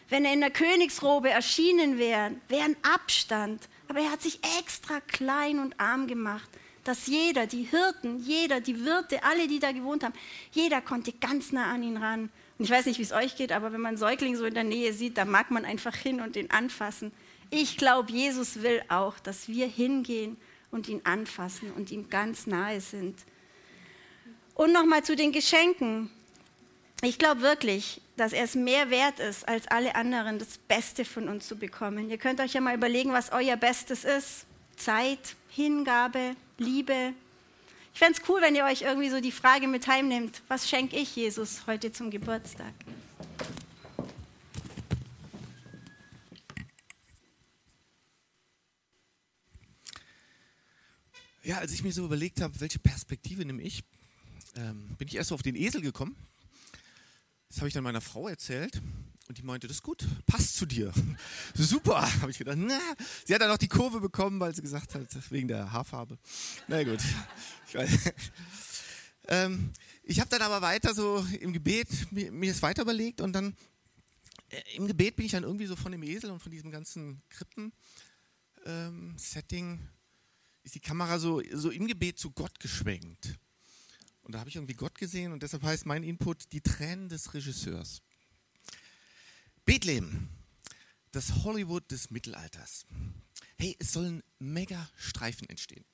Wenn 0.08 0.24
er 0.24 0.32
in 0.32 0.40
der 0.40 0.50
Königsrobe 0.50 1.30
erschienen 1.30 1.98
wäre, 1.98 2.32
wäre 2.48 2.64
ein 2.64 2.76
Abstand. 2.82 3.68
Aber 3.88 4.00
er 4.00 4.12
hat 4.12 4.22
sich 4.22 4.38
extra 4.58 5.00
klein 5.00 5.58
und 5.58 5.78
arm 5.80 6.06
gemacht, 6.06 6.48
dass 6.88 7.06
jeder, 7.06 7.46
die 7.46 7.64
Hirten, 7.64 8.18
jeder, 8.18 8.62
die 8.62 8.82
Wirte, 8.86 9.22
alle, 9.22 9.46
die 9.46 9.58
da 9.58 9.72
gewohnt 9.72 10.02
haben, 10.02 10.14
jeder 10.52 10.80
konnte 10.80 11.12
ganz 11.12 11.52
nah 11.52 11.70
an 11.70 11.82
ihn 11.82 11.98
ran. 11.98 12.30
Und 12.58 12.64
ich 12.64 12.70
weiß 12.70 12.86
nicht, 12.86 12.98
wie 12.98 13.02
es 13.02 13.12
euch 13.12 13.36
geht, 13.36 13.52
aber 13.52 13.74
wenn 13.74 13.82
man 13.82 13.98
Säugling 13.98 14.36
so 14.36 14.46
in 14.46 14.54
der 14.54 14.64
Nähe 14.64 14.94
sieht, 14.94 15.18
da 15.18 15.26
mag 15.26 15.50
man 15.50 15.66
einfach 15.66 15.94
hin 15.94 16.22
und 16.22 16.34
ihn 16.34 16.50
anfassen. 16.50 17.12
Ich 17.50 17.76
glaube, 17.76 18.10
Jesus 18.10 18.62
will 18.62 18.82
auch, 18.88 19.18
dass 19.18 19.48
wir 19.48 19.66
hingehen 19.66 20.38
und 20.70 20.88
ihn 20.88 21.02
anfassen 21.04 21.72
und 21.72 21.90
ihm 21.90 22.08
ganz 22.08 22.46
nahe 22.46 22.80
sind. 22.80 23.18
Und 24.54 24.72
nochmal 24.72 25.04
zu 25.04 25.14
den 25.14 25.32
Geschenken. 25.32 26.10
Ich 27.02 27.18
glaube 27.18 27.42
wirklich, 27.42 28.00
dass 28.16 28.32
er 28.32 28.44
es 28.44 28.54
mehr 28.54 28.88
wert 28.88 29.20
ist, 29.20 29.46
als 29.46 29.68
alle 29.68 29.94
anderen 29.94 30.38
das 30.38 30.56
Beste 30.56 31.04
von 31.04 31.28
uns 31.28 31.46
zu 31.46 31.56
bekommen. 31.56 32.08
Ihr 32.08 32.18
könnt 32.18 32.40
euch 32.40 32.54
ja 32.54 32.62
mal 32.62 32.74
überlegen, 32.74 33.12
was 33.12 33.30
euer 33.30 33.56
Bestes 33.56 34.04
ist. 34.04 34.46
Zeit, 34.74 35.36
Hingabe, 35.50 36.34
Liebe. 36.58 37.14
Ich 37.94 37.98
fände 37.98 38.18
es 38.20 38.28
cool, 38.28 38.40
wenn 38.40 38.54
ihr 38.54 38.64
euch 38.64 38.82
irgendwie 38.82 39.10
so 39.10 39.20
die 39.20 39.32
Frage 39.32 39.66
mit 39.66 39.86
heimnehmt, 39.86 40.42
was 40.48 40.68
schenke 40.68 40.96
ich 40.96 41.16
Jesus 41.16 41.66
heute 41.66 41.92
zum 41.92 42.10
Geburtstag? 42.10 42.74
Ja, 51.42 51.58
als 51.58 51.72
ich 51.72 51.82
mir 51.82 51.92
so 51.92 52.04
überlegt 52.04 52.42
habe, 52.42 52.60
welche 52.60 52.78
Perspektive 52.78 53.44
nehme 53.44 53.62
ich, 53.62 53.82
ähm, 54.54 54.96
bin 54.98 55.08
ich 55.08 55.14
erst 55.14 55.30
so 55.30 55.34
auf 55.34 55.42
den 55.42 55.56
Esel 55.56 55.80
gekommen. 55.80 56.14
Das 57.48 57.58
habe 57.58 57.68
ich 57.68 57.74
dann 57.74 57.84
meiner 57.84 58.00
Frau 58.00 58.28
erzählt 58.28 58.80
und 59.28 59.38
die 59.38 59.42
meinte, 59.42 59.66
das 59.66 59.78
ist 59.78 59.82
gut, 59.82 60.06
passt 60.26 60.56
zu 60.56 60.66
dir. 60.66 60.92
Super, 61.54 62.00
habe 62.20 62.30
ich 62.30 62.38
gedacht. 62.38 62.58
Na, 62.58 62.78
sie 63.24 63.34
hat 63.34 63.42
dann 63.42 63.50
auch 63.50 63.58
die 63.58 63.68
Kurve 63.68 64.00
bekommen, 64.00 64.40
weil 64.40 64.54
sie 64.54 64.62
gesagt 64.62 64.94
hat, 64.94 65.06
wegen 65.30 65.48
der 65.48 65.72
Haarfarbe. 65.72 66.18
Na 66.66 66.82
gut. 66.82 67.00
Ich, 67.66 67.76
ähm, 69.28 69.72
ich 70.02 70.20
habe 70.20 70.30
dann 70.30 70.42
aber 70.42 70.62
weiter 70.62 70.94
so 70.94 71.24
im 71.40 71.52
Gebet 71.52 71.88
mir, 72.10 72.32
mir 72.32 72.52
das 72.52 72.62
weiter 72.62 72.82
überlegt 72.82 73.20
und 73.20 73.34
dann 73.34 73.54
äh, 74.50 74.76
im 74.76 74.86
Gebet 74.86 75.16
bin 75.16 75.26
ich 75.26 75.32
dann 75.32 75.42
irgendwie 75.42 75.66
so 75.66 75.76
von 75.76 75.92
dem 75.92 76.02
Esel 76.02 76.30
und 76.30 76.40
von 76.40 76.50
diesem 76.50 76.70
ganzen 76.70 77.20
Krippen-Setting, 77.28 79.72
ähm, 79.72 79.88
ist 80.62 80.74
die 80.74 80.80
Kamera 80.80 81.18
so, 81.18 81.42
so 81.52 81.68
im 81.70 81.86
Gebet 81.86 82.18
zu 82.18 82.30
Gott 82.30 82.58
geschwenkt. 82.60 83.34
Und 84.28 84.34
da 84.34 84.40
habe 84.40 84.50
ich 84.50 84.56
irgendwie 84.56 84.74
Gott 84.74 84.98
gesehen 84.98 85.32
und 85.32 85.42
deshalb 85.42 85.62
heißt 85.62 85.86
mein 85.86 86.02
Input 86.02 86.52
die 86.52 86.60
Tränen 86.60 87.08
des 87.08 87.32
Regisseurs. 87.32 88.02
Bethlehem, 89.64 90.28
das 91.12 91.44
Hollywood 91.44 91.90
des 91.90 92.10
Mittelalters. 92.10 92.84
Hey, 93.56 93.74
es 93.78 93.90
sollen 93.94 94.22
Mega-Streifen 94.38 95.48
entstehen. 95.48 95.86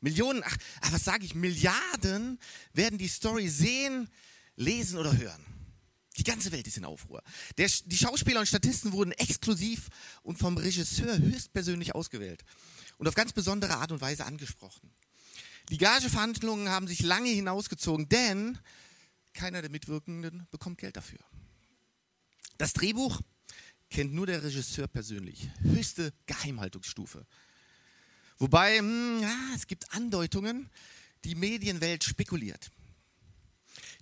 Millionen, 0.00 0.42
ach, 0.44 0.56
ach 0.80 0.92
was 0.94 1.04
sage 1.04 1.24
ich, 1.24 1.36
Milliarden 1.36 2.40
werden 2.72 2.98
die 2.98 3.06
Story 3.06 3.48
sehen, 3.48 4.10
lesen 4.56 4.98
oder 4.98 5.16
hören. 5.16 5.46
Die 6.16 6.24
ganze 6.24 6.50
Welt 6.50 6.66
ist 6.66 6.78
in 6.78 6.84
Aufruhr. 6.84 7.22
Der, 7.56 7.70
die 7.84 7.96
Schauspieler 7.96 8.40
und 8.40 8.46
Statisten 8.46 8.90
wurden 8.90 9.12
exklusiv 9.12 9.90
und 10.24 10.40
vom 10.40 10.56
Regisseur 10.56 11.18
höchstpersönlich 11.18 11.94
ausgewählt 11.94 12.44
und 12.98 13.06
auf 13.06 13.14
ganz 13.14 13.32
besondere 13.32 13.76
Art 13.76 13.92
und 13.92 14.00
Weise 14.00 14.24
angesprochen. 14.24 14.90
Die 15.68 15.78
Gageverhandlungen 15.78 16.68
haben 16.68 16.86
sich 16.86 17.00
lange 17.00 17.28
hinausgezogen, 17.28 18.08
denn 18.08 18.58
keiner 19.32 19.62
der 19.62 19.70
Mitwirkenden 19.70 20.46
bekommt 20.50 20.78
Geld 20.78 20.96
dafür. 20.96 21.18
Das 22.58 22.72
Drehbuch 22.72 23.20
kennt 23.90 24.12
nur 24.12 24.26
der 24.26 24.42
Regisseur 24.42 24.86
persönlich. 24.86 25.48
Höchste 25.62 26.12
Geheimhaltungsstufe. 26.26 27.26
Wobei, 28.38 28.80
mh, 28.80 28.88
hm, 28.88 29.22
ja, 29.22 29.36
es 29.54 29.66
gibt 29.66 29.92
Andeutungen, 29.92 30.70
die 31.24 31.34
Medienwelt 31.34 32.04
spekuliert. 32.04 32.70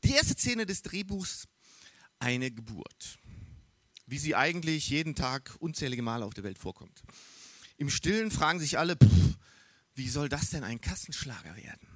Die 0.03 0.13
erste 0.13 0.35
Szene 0.35 0.67
des 0.67 0.83
Drehbuchs, 0.83 1.47
eine 2.19 2.51
Geburt. 2.51 3.19
Wie 4.07 4.19
sie 4.19 4.35
eigentlich 4.35 4.91
jeden 4.91 5.15
Tag 5.15 5.57
unzählige 5.61 6.03
Male 6.03 6.25
auf 6.25 6.35
der 6.35 6.45
Welt 6.45 6.59
vorkommt. 6.59 7.03
Im 7.79 7.91
Stillen 7.91 8.31
fragen 8.31 8.61
sich 8.61 8.79
alle, 8.79 8.97
pff, 8.97 9.39
wie 9.95 10.09
soll 10.09 10.29
das 10.29 10.51
denn 10.51 10.65
ein 10.65 10.81
Kassenschlager 10.81 11.57
werden? 11.57 11.89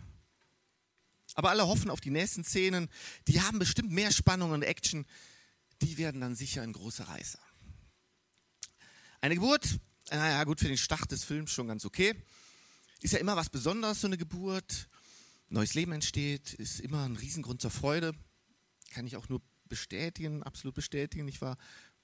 Aber 1.35 1.50
alle 1.50 1.67
hoffen 1.67 1.90
auf 1.90 2.00
die 2.00 2.11
nächsten 2.11 2.45
Szenen. 2.45 2.88
Die 3.28 3.40
haben 3.40 3.59
bestimmt 3.59 3.90
mehr 3.90 4.11
Spannung 4.11 4.50
und 4.52 4.62
Action 4.62 5.07
die 5.83 5.99
werden 5.99 6.21
dann 6.21 6.35
sicher 6.35 6.62
ein 6.62 6.73
großer 6.73 7.05
Reißer. 7.05 7.38
Eine 9.21 9.35
Geburt, 9.35 9.78
naja, 10.11 10.43
gut, 10.45 10.61
für 10.61 10.69
den 10.69 10.78
Start 10.78 11.11
des 11.11 11.25
Films 11.25 11.50
schon 11.50 11.69
ganz 11.69 11.85
okay. 11.85 12.14
Ist 13.00 13.12
ja 13.12 13.19
immer 13.19 13.37
was 13.37 13.50
Besonderes, 13.50 14.00
so 14.00 14.07
eine 14.07 14.19
Geburt. 14.19 14.88
Neues 15.49 15.75
Leben 15.75 15.93
entsteht, 15.93 16.55
ist 16.55 16.81
immer 16.81 17.05
ein 17.05 17.17
Riesengrund 17.17 17.61
zur 17.61 17.71
Freude. 17.71 18.12
Kann 18.90 19.07
ich 19.07 19.17
auch 19.17 19.28
nur 19.28 19.40
bestätigen, 19.67 20.43
absolut 20.43 20.75
bestätigen. 20.75 21.28
Ich 21.28 21.40
war 21.40 21.57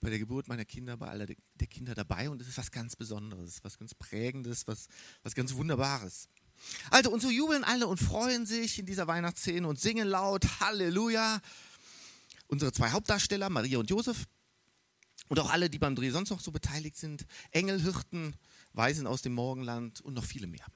bei 0.05 0.11
der 0.11 0.19
Geburt 0.19 0.49
meiner 0.49 0.67
Kinder, 0.67 0.97
bei 0.97 1.09
aller 1.09 1.27
der 1.27 1.67
Kinder 1.67 1.95
dabei 1.95 2.29
und 2.29 2.41
es 2.41 2.47
ist 2.47 2.59
was 2.59 2.71
ganz 2.71 2.95
Besonderes, 2.95 3.65
was 3.65 3.79
ganz 3.79 3.95
Prägendes, 3.95 4.67
was, 4.67 4.87
was 5.23 5.35
ganz 5.35 5.55
Wunderbares. 5.55 6.29
Also, 6.91 7.11
und 7.11 7.21
so 7.21 7.31
jubeln 7.31 7.65
alle 7.65 7.87
und 7.87 7.99
freuen 7.99 8.47
sich 8.47 8.79
in 8.79 8.87
dieser 8.87 9.07
Weihnachtsszene 9.07 9.67
und 9.67 9.81
singen 9.81 10.07
laut 10.07 10.61
Halleluja 10.61 11.41
unsere 12.47 12.71
zwei 12.71 12.91
Hauptdarsteller, 12.91 13.49
Maria 13.49 13.79
und 13.79 13.91
Josef, 13.91 14.27
und 15.29 15.39
auch 15.39 15.51
alle, 15.51 15.71
die 15.71 15.79
beim 15.79 15.97
Dreh 15.97 16.11
sonst 16.11 16.29
noch 16.29 16.41
so 16.41 16.53
beteiligt 16.53 16.99
sind, 16.99 17.27
Engelhirten, 17.51 18.37
Weisen 18.75 19.07
aus 19.07 19.23
dem 19.23 19.33
Morgenland 19.33 20.03
und 20.03 20.13
noch 20.13 20.25
viele 20.25 20.47
mehr. 20.47 20.67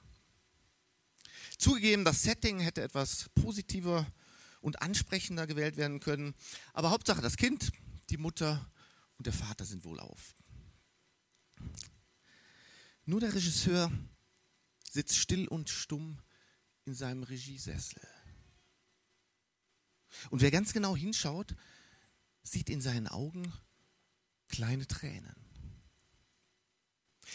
Zugegeben, 1.58 2.04
das 2.04 2.22
Setting 2.22 2.60
hätte 2.60 2.82
etwas 2.82 3.26
positiver 3.34 4.06
und 4.62 4.80
ansprechender 4.80 5.46
gewählt 5.46 5.76
werden 5.76 6.00
können, 6.00 6.34
aber 6.72 6.90
Hauptsache 6.90 7.20
das 7.20 7.36
Kind, 7.36 7.70
die 8.08 8.16
Mutter 8.16 8.66
und 9.18 9.26
der 9.26 9.32
Vater 9.32 9.64
sind 9.64 9.84
wohlauf. 9.84 10.34
Nur 13.04 13.20
der 13.20 13.34
Regisseur 13.34 13.90
sitzt 14.90 15.16
still 15.16 15.48
und 15.48 15.68
stumm 15.68 16.20
in 16.84 16.94
seinem 16.94 17.22
Regiesessel. 17.22 18.06
Und 20.30 20.40
wer 20.40 20.50
ganz 20.50 20.72
genau 20.72 20.96
hinschaut, 20.96 21.54
sieht 22.42 22.70
in 22.70 22.80
seinen 22.80 23.08
Augen 23.08 23.52
kleine 24.48 24.86
Tränen. 24.86 25.36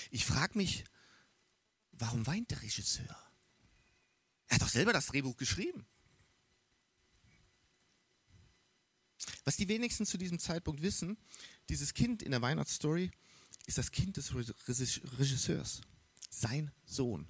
Ich 0.09 0.25
frage 0.25 0.57
mich, 0.57 0.83
warum 1.91 2.25
weint 2.25 2.49
der 2.51 2.61
Regisseur? 2.61 3.17
Er 4.47 4.55
hat 4.55 4.61
doch 4.61 4.69
selber 4.69 4.93
das 4.93 5.07
Drehbuch 5.07 5.37
geschrieben. 5.37 5.85
Was 9.45 9.57
die 9.57 9.67
wenigsten 9.67 10.05
zu 10.05 10.17
diesem 10.17 10.39
Zeitpunkt 10.39 10.81
wissen, 10.81 11.17
dieses 11.69 11.93
Kind 11.93 12.21
in 12.21 12.31
der 12.31 12.41
Weihnachtsstory 12.41 13.11
ist 13.65 13.77
das 13.77 13.91
Kind 13.91 14.17
des 14.17 14.33
Regisseurs, 14.35 15.81
sein 16.29 16.71
Sohn. 16.85 17.27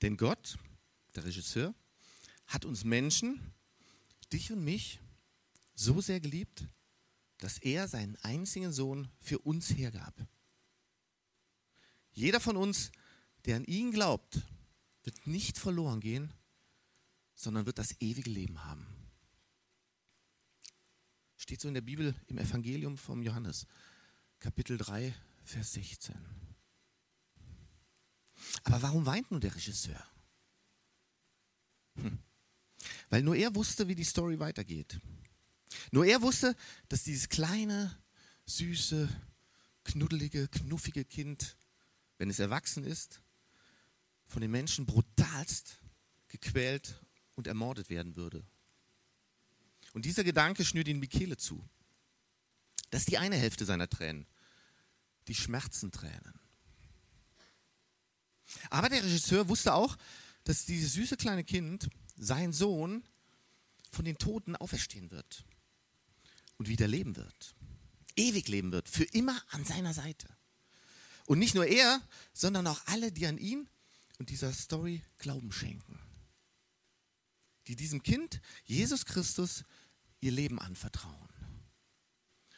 Denn 0.00 0.16
Gott, 0.16 0.58
der 1.14 1.24
Regisseur, 1.24 1.74
hat 2.46 2.64
uns 2.64 2.84
Menschen, 2.84 3.52
dich 4.32 4.50
und 4.52 4.64
mich, 4.64 5.00
so 5.74 6.00
sehr 6.00 6.20
geliebt, 6.20 6.68
dass 7.38 7.58
er 7.58 7.88
seinen 7.88 8.16
einzigen 8.16 8.72
Sohn 8.72 9.08
für 9.20 9.38
uns 9.38 9.70
hergab. 9.70 10.14
Jeder 12.12 12.40
von 12.40 12.56
uns, 12.56 12.92
der 13.46 13.56
an 13.56 13.64
ihn 13.64 13.90
glaubt, 13.90 14.40
wird 15.02 15.26
nicht 15.26 15.58
verloren 15.58 16.00
gehen, 16.00 16.32
sondern 17.34 17.66
wird 17.66 17.78
das 17.78 18.00
ewige 18.00 18.30
Leben 18.30 18.64
haben. 18.64 18.86
Steht 21.42 21.60
so 21.60 21.66
in 21.66 21.74
der 21.74 21.80
Bibel 21.80 22.14
im 22.28 22.38
Evangelium 22.38 22.96
vom 22.96 23.20
Johannes, 23.20 23.66
Kapitel 24.38 24.78
3, 24.78 25.12
Vers 25.42 25.72
16. 25.72 26.14
Aber 28.62 28.80
warum 28.80 29.06
weint 29.06 29.28
nun 29.28 29.40
der 29.40 29.52
Regisseur? 29.52 30.00
Hm. 31.96 32.20
Weil 33.10 33.24
nur 33.24 33.34
er 33.34 33.52
wusste, 33.56 33.88
wie 33.88 33.96
die 33.96 34.04
Story 34.04 34.38
weitergeht. 34.38 35.00
Nur 35.90 36.06
er 36.06 36.22
wusste, 36.22 36.54
dass 36.88 37.02
dieses 37.02 37.28
kleine, 37.28 38.00
süße, 38.46 39.08
knuddelige, 39.82 40.46
knuffige 40.46 41.04
Kind, 41.04 41.56
wenn 42.18 42.30
es 42.30 42.38
erwachsen 42.38 42.84
ist, 42.84 43.20
von 44.28 44.42
den 44.42 44.52
Menschen 44.52 44.86
brutalst 44.86 45.80
gequält 46.28 47.04
und 47.34 47.48
ermordet 47.48 47.90
werden 47.90 48.14
würde. 48.14 48.46
Und 49.92 50.04
dieser 50.04 50.24
Gedanke 50.24 50.64
schnürt 50.64 50.88
ihn 50.88 50.98
Michele 50.98 51.36
zu. 51.36 51.62
Das 52.90 53.02
ist 53.02 53.10
die 53.10 53.18
eine 53.18 53.36
Hälfte 53.36 53.64
seiner 53.64 53.88
Tränen, 53.88 54.26
die 55.28 55.34
Schmerzentränen. 55.34 56.40
Aber 58.70 58.88
der 58.88 59.02
Regisseur 59.02 59.48
wusste 59.48 59.74
auch, 59.74 59.96
dass 60.44 60.66
dieses 60.66 60.94
süße 60.94 61.16
kleine 61.16 61.44
Kind, 61.44 61.88
sein 62.16 62.52
Sohn, 62.52 63.04
von 63.90 64.04
den 64.04 64.18
Toten 64.18 64.56
auferstehen 64.56 65.10
wird 65.10 65.44
und 66.56 66.68
wieder 66.68 66.88
leben 66.88 67.16
wird. 67.16 67.54
Ewig 68.16 68.48
leben 68.48 68.72
wird, 68.72 68.88
für 68.88 69.04
immer 69.04 69.40
an 69.50 69.64
seiner 69.64 69.94
Seite. 69.94 70.28
Und 71.26 71.38
nicht 71.38 71.54
nur 71.54 71.66
er, 71.66 72.00
sondern 72.32 72.66
auch 72.66 72.80
alle, 72.86 73.12
die 73.12 73.26
an 73.26 73.38
ihn 73.38 73.68
und 74.18 74.30
dieser 74.30 74.52
Story 74.52 75.02
Glauben 75.18 75.52
schenken. 75.52 75.98
Die 77.68 77.76
diesem 77.76 78.02
Kind, 78.02 78.40
Jesus 78.64 79.06
Christus, 79.06 79.64
ihr 80.22 80.32
Leben 80.32 80.58
anvertrauen. 80.58 81.28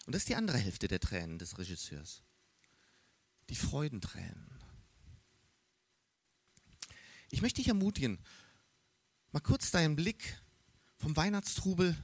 Und 0.06 0.14
das 0.14 0.22
ist 0.22 0.28
die 0.28 0.36
andere 0.36 0.58
Hälfte 0.58 0.86
der 0.86 1.00
Tränen 1.00 1.38
des 1.38 1.58
Regisseurs. 1.58 2.22
Die 3.48 3.56
Freudentränen. 3.56 4.50
Ich 7.30 7.42
möchte 7.42 7.60
dich 7.60 7.68
ermutigen, 7.68 8.18
mal 9.32 9.40
kurz 9.40 9.70
deinen 9.70 9.96
Blick 9.96 10.40
vom 10.98 11.16
Weihnachtstrubel 11.16 11.96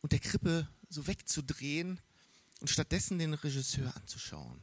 und 0.00 0.12
der 0.12 0.18
Krippe 0.18 0.66
so 0.88 1.06
wegzudrehen 1.06 2.00
und 2.60 2.68
stattdessen 2.68 3.18
den 3.18 3.34
Regisseur 3.34 3.94
anzuschauen. 3.96 4.60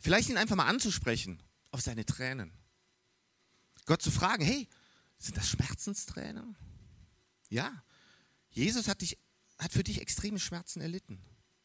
Vielleicht 0.00 0.30
ihn 0.30 0.36
einfach 0.36 0.56
mal 0.56 0.66
anzusprechen 0.66 1.42
auf 1.70 1.80
seine 1.80 2.04
Tränen. 2.04 2.52
Gott 3.84 4.02
zu 4.02 4.10
fragen, 4.10 4.44
hey, 4.44 4.68
sind 5.18 5.36
das 5.36 5.48
Schmerzenstränen? 5.48 6.56
Ja, 7.48 7.82
Jesus 8.50 8.88
hat, 8.88 9.00
dich, 9.00 9.18
hat 9.58 9.72
für 9.72 9.84
dich 9.84 10.00
extreme 10.00 10.38
Schmerzen 10.38 10.80
erlitten. 10.80 11.20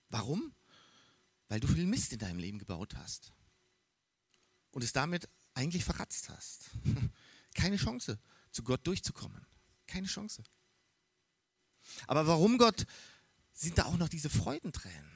Warum? 0.09 0.53
Weil 1.47 1.59
du 1.59 1.67
viel 1.67 1.85
Mist 1.85 2.13
in 2.13 2.19
deinem 2.19 2.39
Leben 2.39 2.59
gebaut 2.59 2.95
hast 2.95 3.33
und 4.71 4.83
es 4.83 4.93
damit 4.93 5.29
eigentlich 5.53 5.83
verratzt 5.83 6.29
hast. 6.29 6.71
Keine 7.53 7.77
Chance, 7.77 8.19
zu 8.51 8.63
Gott 8.63 8.85
durchzukommen. 8.85 9.45
Keine 9.87 10.07
Chance. 10.07 10.43
Aber 12.07 12.27
warum 12.27 12.57
Gott 12.57 12.85
sind 13.53 13.77
da 13.77 13.85
auch 13.85 13.97
noch 13.97 14.09
diese 14.09 14.29
Freudentränen? 14.29 15.11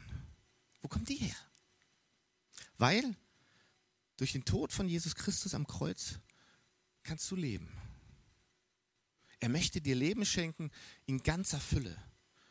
Wo 0.82 0.88
kommen 0.88 1.06
die 1.06 1.15
her? 1.15 1.36
Weil 2.77 3.15
durch 4.17 4.34
den 4.34 4.45
Tod 4.45 4.71
von 4.71 4.88
Jesus 4.88 5.15
Christus 5.15 5.53
am 5.53 5.65
Kreuz 5.65 6.19
kannst 7.03 7.30
du 7.32 7.36
leben. 7.36 7.71
Er 9.39 9.50
möchte 9.50 9.82
dir 9.82 9.95
Leben 9.95 10.26
schenken 10.26 10.71
in 11.06 11.21
ganzer 11.21 11.60
Fülle. 11.60 11.95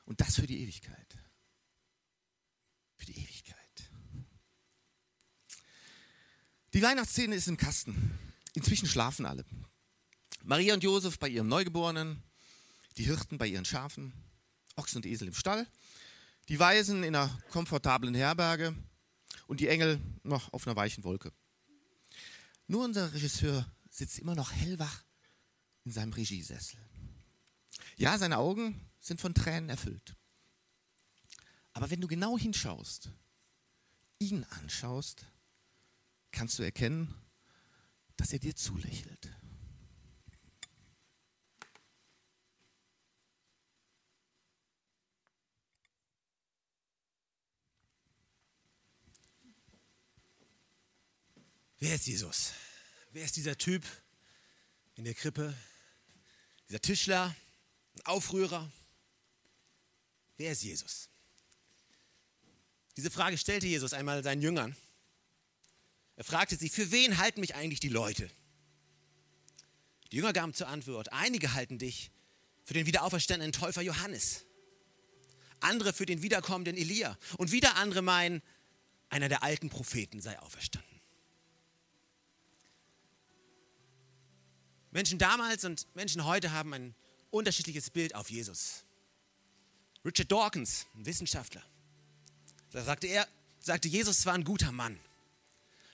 Und 0.05 0.21
das 0.21 0.37
für 0.37 0.47
die 0.47 0.61
Ewigkeit. 0.63 1.17
Für 2.97 3.07
die 3.07 3.19
Ewigkeit. 3.19 3.57
Die 6.73 6.83
Weihnachtsszene 6.83 7.35
ist 7.35 7.49
im 7.49 7.57
Kasten. 7.57 8.19
Inzwischen 8.55 8.89
schlafen 8.89 9.27
alle. 9.27 9.45
Maria 10.45 10.75
und 10.75 10.85
Josef 10.85 11.19
bei 11.19 11.29
ihrem 11.29 11.49
Neugeborenen, 11.49 12.23
die 12.97 13.05
Hirten 13.05 13.37
bei 13.37 13.49
ihren 13.49 13.65
Schafen, 13.65 14.13
Ochsen 14.77 14.99
und 14.99 15.07
Esel 15.07 15.29
im 15.29 15.35
Stall, 15.35 15.67
die 16.49 16.59
Weisen 16.59 17.03
in 17.03 17.17
einer 17.17 17.37
komfortablen 17.51 18.15
Herberge 18.15 18.75
und 19.49 19.61
die 19.61 19.69
Engel 19.69 20.01
noch 20.23 20.53
auf 20.53 20.67
einer 20.67 20.77
weichen 20.77 21.03
Wolke. 21.03 21.33
Nur 22.69 22.85
unser 22.85 23.13
Regisseur 23.13 23.67
sitzt 23.91 24.19
immer 24.19 24.35
noch 24.35 24.53
hellwach 24.53 25.03
in 25.87 25.93
seinem 25.93 26.13
Regiesessel. 26.13 26.79
Ja, 27.97 28.19
seine 28.19 28.39
Augen 28.39 28.79
sind 29.01 29.21
von 29.21 29.33
Tränen 29.33 29.71
erfüllt. 29.71 30.17
Aber 31.73 31.91
wenn 31.91 32.01
du 32.01 32.09
genau 32.09 32.37
hinschaust, 32.37 33.11
ihn 34.19 34.45
anschaust, 34.45 35.27
kannst 36.33 36.59
du 36.59 36.65
erkennen, 36.65 37.15
dass 38.17 38.33
er 38.33 38.41
dir 38.41 38.57
zulächelt. 38.57 39.31
Wer 51.79 51.95
ist 51.95 52.07
Jesus? 52.07 52.55
Wer 53.13 53.25
ist 53.25 53.37
dieser 53.37 53.57
Typ 53.57 53.85
in 54.97 55.05
der 55.05 55.15
Krippe? 55.15 55.55
Dieser 56.69 56.81
Tischler, 56.81 57.35
ein 57.95 58.07
Aufrührer? 58.07 58.71
Wer 60.37 60.53
ist 60.53 60.63
Jesus? 60.63 61.09
Diese 62.97 63.11
Frage 63.11 63.39
stellte 63.39 63.67
Jesus 63.67 63.93
einmal 63.93 64.23
seinen 64.23 64.43
Jüngern. 64.43 64.77
Er 66.17 66.25
fragte 66.25 66.57
sie, 66.57 66.69
für 66.69 66.91
wen 66.91 67.19
halten 67.19 67.41
mich 67.41 67.55
eigentlich 67.55 67.81
die 67.81 67.89
Leute? 67.89 68.31
Die 70.11 70.17
Jünger 70.17 70.33
gaben 70.33 70.55
zur 70.55 70.69
Antwort, 70.69 71.13
einige 71.13 71.53
halten 71.53 71.79
dich 71.79 72.11
für 72.65 72.75
den 72.75 72.87
wiederauferstandenen 72.87 73.53
Täufer 73.53 73.83
Johannes, 73.83 74.45
andere 75.61 75.93
für 75.93 76.07
den 76.07 76.23
wiederkommenden 76.23 76.77
Elia 76.77 77.19
und 77.39 77.53
wieder 77.53 77.77
andere 77.77 78.03
meinen, 78.03 78.43
einer 79.09 79.29
der 79.29 79.43
alten 79.43 79.69
Propheten 79.69 80.21
sei 80.21 80.39
auferstanden. 80.41 80.96
Menschen 84.97 85.19
damals 85.19 85.63
und 85.67 85.87
Menschen 85.95 86.25
heute 86.25 86.53
haben 86.53 86.73
ein 86.73 86.95
unterschiedliches 87.31 87.91
Bild 87.91 88.15
auf 88.15 88.31
Jesus. 88.31 88.83
Richard 90.07 90.33
Dawkins, 90.33 90.87
ein 90.95 91.05
Wissenschaftler, 91.05 91.63
da 92.71 92.83
sagte 92.83 93.07
er, 93.07 93.29
sagte 93.59 93.89
Jesus 93.89 94.25
war 94.25 94.33
ein 94.33 94.45
guter 94.45 94.73
Mann. 94.73 94.99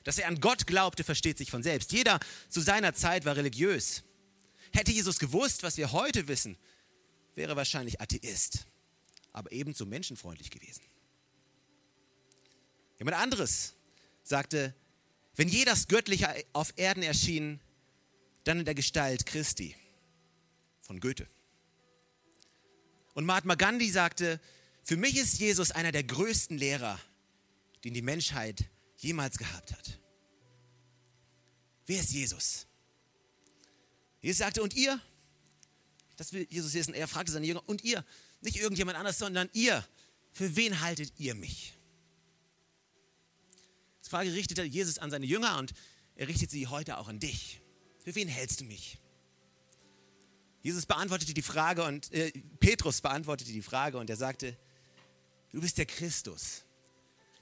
Dass 0.05 0.19
er 0.19 0.29
an 0.29 0.39
Gott 0.39 0.69
glaubte, 0.69 1.03
versteht 1.03 1.37
sich 1.37 1.51
von 1.51 1.65
selbst. 1.65 1.91
Jeder 1.91 2.21
zu 2.49 2.61
seiner 2.61 2.95
Zeit 2.95 3.25
war 3.25 3.35
religiös. 3.35 4.05
Hätte 4.73 4.93
Jesus 4.93 5.19
gewusst, 5.19 5.65
was 5.65 5.77
wir 5.77 5.91
heute 5.91 6.29
wissen, 6.29 6.57
wäre 7.35 7.57
wahrscheinlich 7.57 8.01
Atheist, 8.01 8.67
aber 9.33 9.51
ebenso 9.51 9.85
menschenfreundlich 9.85 10.51
gewesen. 10.51 10.85
Jemand 12.99 13.17
anderes 13.17 13.75
sagte, 14.23 14.77
wenn 15.35 15.49
je 15.49 15.65
das 15.65 15.89
Göttliche 15.89 16.45
auf 16.53 16.73
Erden 16.77 17.03
erschien, 17.03 17.61
dann 18.45 18.59
in 18.59 18.65
der 18.65 18.75
Gestalt 18.75 19.27
Christi 19.27 19.77
von 20.81 21.01
Goethe. 21.01 21.29
Und 23.15 23.25
Mahatma 23.25 23.55
Gandhi 23.55 23.91
sagte, 23.91 24.41
für 24.83 24.97
mich 24.97 25.17
ist 25.17 25.39
Jesus 25.39 25.71
einer 25.71 25.93
der 25.93 26.03
größten 26.03 26.59
Lehrer, 26.59 26.99
den 27.85 27.95
die 27.95 28.03
Menschheit 28.03 28.65
jemals 28.97 29.39
gehabt 29.39 29.73
hat. 29.73 29.99
Wer 31.87 32.01
ist 32.01 32.13
Jesus? 32.13 32.67
Jesus 34.21 34.39
sagte, 34.39 34.63
und 34.63 34.75
ihr? 34.75 35.01
Das 36.17 36.33
will 36.33 36.47
Jesus 36.49 36.75
wissen. 36.75 36.95
Er 36.95 37.09
fragte 37.09 37.33
seine 37.33 37.47
Jünger, 37.47 37.63
und 37.69 37.83
ihr? 37.83 38.05
Nicht 38.41 38.57
irgendjemand 38.57 38.99
anders, 38.99 39.19
sondern 39.19 39.51
ihr. 39.53 39.87
Für 40.31 40.57
wen 40.57 40.81
haltet 40.81 41.13
ihr 41.19 41.35
mich? 41.35 41.75
Die 44.05 44.09
Frage 44.09 44.33
richtete 44.33 44.63
Jesus 44.63 44.99
an 44.99 45.11
seine 45.11 45.27
Jünger 45.27 45.59
und 45.59 45.73
er 46.15 46.29
richtet 46.29 46.51
sie 46.51 46.67
heute 46.67 46.99
auch 46.99 47.09
an 47.09 47.19
dich. 47.19 47.62
Für 48.03 48.15
wen 48.15 48.29
hältst 48.29 48.61
du 48.61 48.65
mich? 48.65 48.99
Jesus 50.63 50.87
beantwortete 50.87 51.35
die 51.35 51.43
Frage 51.43 51.85
und 51.85 52.13
äh, 52.13 52.33
Petrus 52.61 53.01
beantwortete 53.01 53.53
die 53.53 53.63
Frage 53.63 53.99
und 53.99 54.09
er 54.11 54.17
sagte, 54.17 54.57
du 55.53 55.61
bist 55.61 55.79
der 55.79 55.87
Christus, 55.87 56.65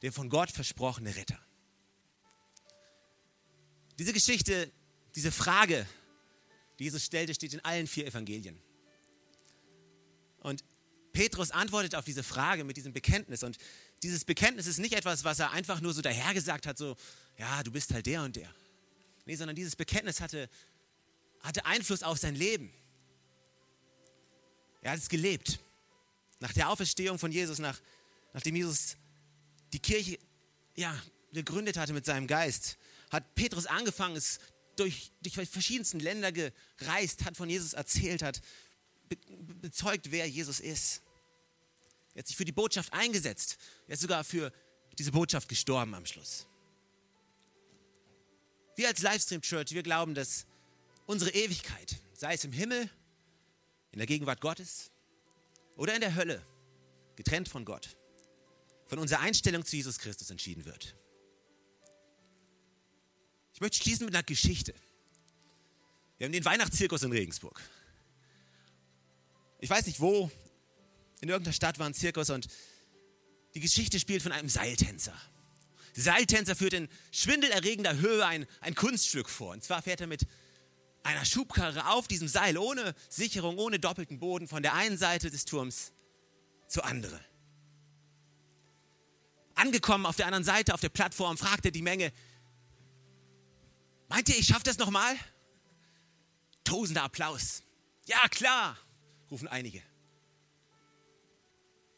der 0.02 0.12
von 0.12 0.30
Gott 0.30 0.50
versprochene 0.50 1.14
Retter. 1.14 1.38
Diese 3.98 4.12
Geschichte, 4.14 4.70
diese 5.14 5.32
Frage, 5.32 5.86
die 6.78 6.84
Jesus 6.84 7.04
stellte, 7.04 7.34
steht 7.34 7.52
in 7.52 7.62
allen 7.62 7.86
vier 7.86 8.06
Evangelien. 8.06 8.58
Und 10.40 10.64
Petrus 11.12 11.50
antwortet 11.50 11.94
auf 11.94 12.04
diese 12.04 12.22
Frage 12.22 12.64
mit 12.64 12.76
diesem 12.78 12.94
Bekenntnis. 12.94 13.42
Und 13.42 13.58
dieses 14.02 14.24
Bekenntnis 14.24 14.66
ist 14.66 14.78
nicht 14.78 14.94
etwas, 14.94 15.24
was 15.24 15.38
er 15.38 15.50
einfach 15.50 15.82
nur 15.82 15.92
so 15.92 16.00
dahergesagt 16.00 16.66
hat, 16.66 16.78
so, 16.78 16.96
ja, 17.36 17.62
du 17.62 17.70
bist 17.70 17.92
halt 17.92 18.06
der 18.06 18.22
und 18.22 18.36
der. 18.36 18.54
Nee, 19.26 19.36
sondern 19.36 19.56
dieses 19.56 19.76
Bekenntnis 19.76 20.20
hatte, 20.20 20.48
hatte 21.40 21.64
Einfluss 21.66 22.02
auf 22.02 22.18
sein 22.18 22.34
Leben. 22.34 22.72
Er 24.82 24.92
hat 24.92 24.98
es 24.98 25.08
gelebt. 25.08 25.60
Nach 26.40 26.52
der 26.52 26.70
Auferstehung 26.70 27.18
von 27.18 27.32
Jesus, 27.32 27.58
nach, 27.58 27.78
nachdem 28.32 28.56
Jesus 28.56 28.96
die 29.72 29.78
Kirche 29.78 30.18
ja, 30.74 31.00
gegründet 31.32 31.76
hatte 31.76 31.92
mit 31.92 32.06
seinem 32.06 32.26
Geist, 32.26 32.78
hat 33.10 33.34
Petrus 33.34 33.66
angefangen, 33.66 34.16
es 34.16 34.38
durch, 34.76 35.12
durch 35.20 35.34
verschiedensten 35.48 36.00
Länder 36.00 36.32
gereist, 36.32 37.24
hat 37.24 37.36
von 37.36 37.50
Jesus 37.50 37.74
erzählt, 37.74 38.22
hat 38.22 38.40
be 39.08 39.16
bezeugt, 39.60 40.10
wer 40.10 40.26
Jesus 40.26 40.60
ist. 40.60 41.02
Er 42.14 42.20
hat 42.20 42.26
sich 42.26 42.36
für 42.36 42.44
die 42.44 42.52
Botschaft 42.52 42.92
eingesetzt. 42.92 43.58
Er 43.86 43.94
ist 43.94 44.00
sogar 44.00 44.24
für 44.24 44.52
diese 44.98 45.12
Botschaft 45.12 45.48
gestorben 45.48 45.94
am 45.94 46.06
Schluss. 46.06 46.46
Wir 48.76 48.88
als 48.88 49.02
Livestream 49.02 49.42
Church, 49.42 49.72
wir 49.72 49.82
glauben, 49.82 50.14
dass 50.14 50.46
unsere 51.06 51.30
Ewigkeit, 51.32 52.00
sei 52.14 52.34
es 52.34 52.44
im 52.44 52.52
Himmel, 52.52 52.88
in 53.92 53.98
der 53.98 54.06
Gegenwart 54.06 54.40
Gottes 54.40 54.90
oder 55.76 55.94
in 55.94 56.00
der 56.00 56.14
Hölle, 56.14 56.44
getrennt 57.16 57.48
von 57.48 57.64
Gott, 57.64 57.96
von 58.86 58.98
unserer 58.98 59.20
Einstellung 59.20 59.64
zu 59.64 59.76
Jesus 59.76 59.98
Christus 59.98 60.30
entschieden 60.30 60.64
wird. 60.64 60.96
Ich 63.52 63.60
möchte 63.60 63.78
schließen 63.78 64.06
mit 64.06 64.14
einer 64.14 64.22
Geschichte. 64.22 64.74
Wir 66.18 66.26
haben 66.26 66.32
den 66.32 66.44
Weihnachtszirkus 66.44 67.02
in 67.02 67.12
Regensburg. 67.12 67.60
Ich 69.58 69.68
weiß 69.68 69.86
nicht 69.86 70.00
wo, 70.00 70.30
in 71.20 71.28
irgendeiner 71.28 71.52
Stadt 71.52 71.78
war 71.78 71.86
ein 71.86 71.94
Zirkus 71.94 72.30
und 72.30 72.48
die 73.54 73.60
Geschichte 73.60 74.00
spielt 74.00 74.22
von 74.22 74.32
einem 74.32 74.48
Seiltänzer. 74.48 75.14
Seiltänzer 75.94 76.56
führt 76.56 76.72
in 76.72 76.88
schwindelerregender 77.12 77.96
Höhe 77.98 78.24
ein, 78.24 78.46
ein 78.60 78.74
Kunststück 78.74 79.28
vor. 79.28 79.52
Und 79.52 79.64
zwar 79.64 79.82
fährt 79.82 80.00
er 80.00 80.06
mit 80.06 80.26
einer 81.02 81.24
Schubkarre 81.24 81.88
auf 81.90 82.08
diesem 82.08 82.28
Seil, 82.28 82.58
ohne 82.58 82.94
Sicherung, 83.08 83.58
ohne 83.58 83.78
doppelten 83.78 84.18
Boden, 84.18 84.48
von 84.48 84.62
der 84.62 84.74
einen 84.74 84.98
Seite 84.98 85.30
des 85.30 85.44
Turms 85.44 85.92
zur 86.68 86.84
anderen. 86.84 87.20
Angekommen 89.54 90.06
auf 90.06 90.16
der 90.16 90.26
anderen 90.26 90.44
Seite, 90.44 90.74
auf 90.74 90.80
der 90.80 90.88
Plattform, 90.88 91.36
fragt 91.36 91.64
er 91.64 91.70
die 91.70 91.82
Menge, 91.82 92.12
meint 94.08 94.28
ihr, 94.28 94.38
ich 94.38 94.46
schaffe 94.46 94.64
das 94.64 94.78
nochmal? 94.78 95.16
Tosender 96.64 97.02
Applaus. 97.02 97.62
Ja, 98.06 98.28
klar, 98.28 98.76
rufen 99.30 99.48
einige. 99.48 99.82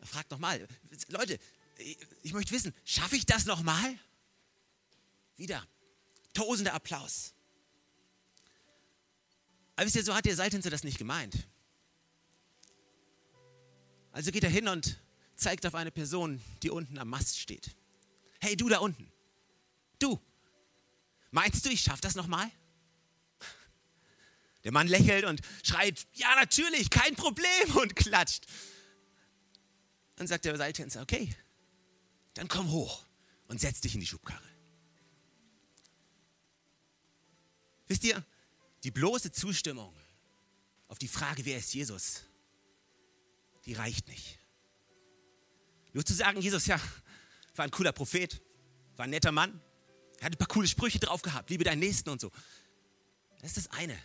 Er 0.01 0.07
fragt 0.07 0.31
nochmal, 0.31 0.67
Leute, 1.09 1.39
ich 2.23 2.33
möchte 2.33 2.53
wissen, 2.53 2.75
schaffe 2.85 3.17
ich 3.17 3.27
das 3.27 3.47
nochmal? 3.47 3.99
Wieder, 5.37 5.67
tosender 6.35 6.75
Applaus. 6.75 7.35
Aber 9.77 9.87
wisst 9.87 9.97
ihr, 9.97 10.05
so 10.05 10.15
hat 10.15 10.25
der 10.25 10.37
Seiltänzer 10.37 10.71
das 10.71 10.85
nicht 10.85 10.99
gemeint. 10.99 11.49
Also 14.13 14.31
geht 14.31 14.45
er 14.45 14.51
hin 14.51 14.69
und 14.69 14.99
zeigt 15.37 15.67
auf 15.67 15.75
eine 15.75 15.91
Person, 15.91 16.43
die 16.63 16.71
unten 16.71 16.99
am 16.99 17.09
Mast 17.09 17.39
steht. 17.39 17.75
Hey, 18.41 18.57
du 18.57 18.69
da 18.69 18.79
unten. 18.79 19.11
Du. 19.99 20.21
Meinst 21.31 21.65
du, 21.65 21.71
ich 21.71 21.81
schaffe 21.81 22.03
das 22.03 22.15
nochmal? 22.15 22.51
Der 24.65 24.73
Mann 24.73 24.87
lächelt 24.87 25.25
und 25.25 25.41
schreit, 25.65 26.07
ja 26.13 26.35
natürlich, 26.37 26.91
kein 26.91 27.17
Problem 27.17 27.77
und 27.77 27.97
klatscht. 27.97 28.47
Dann 30.17 30.27
sagt 30.27 30.45
der 30.45 30.57
Seiltänzer, 30.57 31.03
okay, 31.03 31.35
dann 32.35 32.49
komm 32.49 32.71
hoch 32.71 33.05
und 33.49 33.61
setz 33.61 33.81
dich 33.81 33.95
in 33.95 34.01
die 34.01 34.07
Schubkarre. 34.07 34.49
Wisst 37.87 38.05
ihr, 38.05 38.25
die 38.85 38.91
bloße 38.91 39.33
Zustimmung 39.33 39.95
auf 40.89 40.99
die 40.99 41.09
Frage, 41.09 41.45
wer 41.45 41.59
ist 41.59 41.75
Jesus, 41.75 42.23
die 43.67 43.75
reicht 43.75 44.09
nicht. 44.09 44.39
Nur 45.93 46.05
zu 46.05 46.15
sagen, 46.15 46.41
Jesus, 46.41 46.67
ja, 46.67 46.81
war 47.55 47.65
ein 47.65 47.71
cooler 47.71 47.93
Prophet, 47.93 48.41
war 48.97 49.05
ein 49.05 49.11
netter 49.11 49.33
Mann, 49.33 49.61
er 50.19 50.27
hat 50.27 50.35
ein 50.35 50.39
paar 50.39 50.49
coole 50.49 50.69
Sprüche 50.69 50.99
drauf 50.99 51.21
gehabt, 51.23 51.51
liebe 51.51 51.65
deinen 51.65 51.81
Nächsten 51.81 52.09
und 52.09 52.21
so. 52.21 52.31
Das 53.41 53.57
ist 53.57 53.67
das 53.67 53.71
eine. 53.79 53.99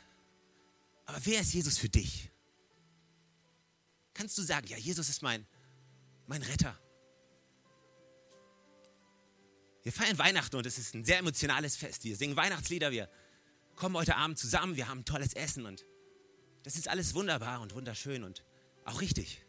Aber 1.06 1.26
wer 1.26 1.42
ist 1.42 1.54
Jesus 1.54 1.78
für 1.78 1.90
dich? 1.90 2.30
Kannst 4.14 4.38
du 4.38 4.42
sagen, 4.42 4.68
ja, 4.68 4.78
Jesus 4.78 5.10
ist 5.10 5.22
mein, 5.22 5.46
mein 6.26 6.42
Retter? 6.42 6.78
Wir 9.88 9.94
feiern 9.94 10.18
Weihnachten 10.18 10.58
und 10.58 10.66
es 10.66 10.78
ist 10.78 10.96
ein 10.96 11.06
sehr 11.06 11.20
emotionales 11.20 11.78
Fest. 11.78 12.04
Wir 12.04 12.18
singen 12.18 12.36
Weihnachtslieder, 12.36 12.92
wir 12.92 13.10
kommen 13.78 13.96
heute 13.96 14.18
Abend 14.18 14.38
zusammen, 14.38 14.76
wir 14.76 14.90
haben 14.90 15.06
tolles 15.06 15.32
Essen 15.32 15.66
und 15.66 15.86
das 16.64 16.76
ist 16.76 16.90
alles 16.90 17.14
wunderbar 17.14 17.62
und 17.62 17.74
wunderschön 17.74 18.26
und 18.26 18.44
auch 18.84 19.00
richtig. 19.00 19.46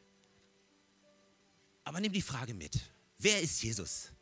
Aber 1.83 1.99
nimm 1.99 2.13
die 2.13 2.23
Frage 2.23 2.55
mit. 2.55 2.79
Wer 3.19 3.43
ist 3.43 3.61
Jesus? 3.65 4.13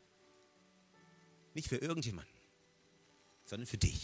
Nicht 1.52 1.68
für 1.68 1.76
irgendjemanden, 1.76 2.32
sondern 3.44 3.66
für 3.66 3.76
dich. 3.76 4.02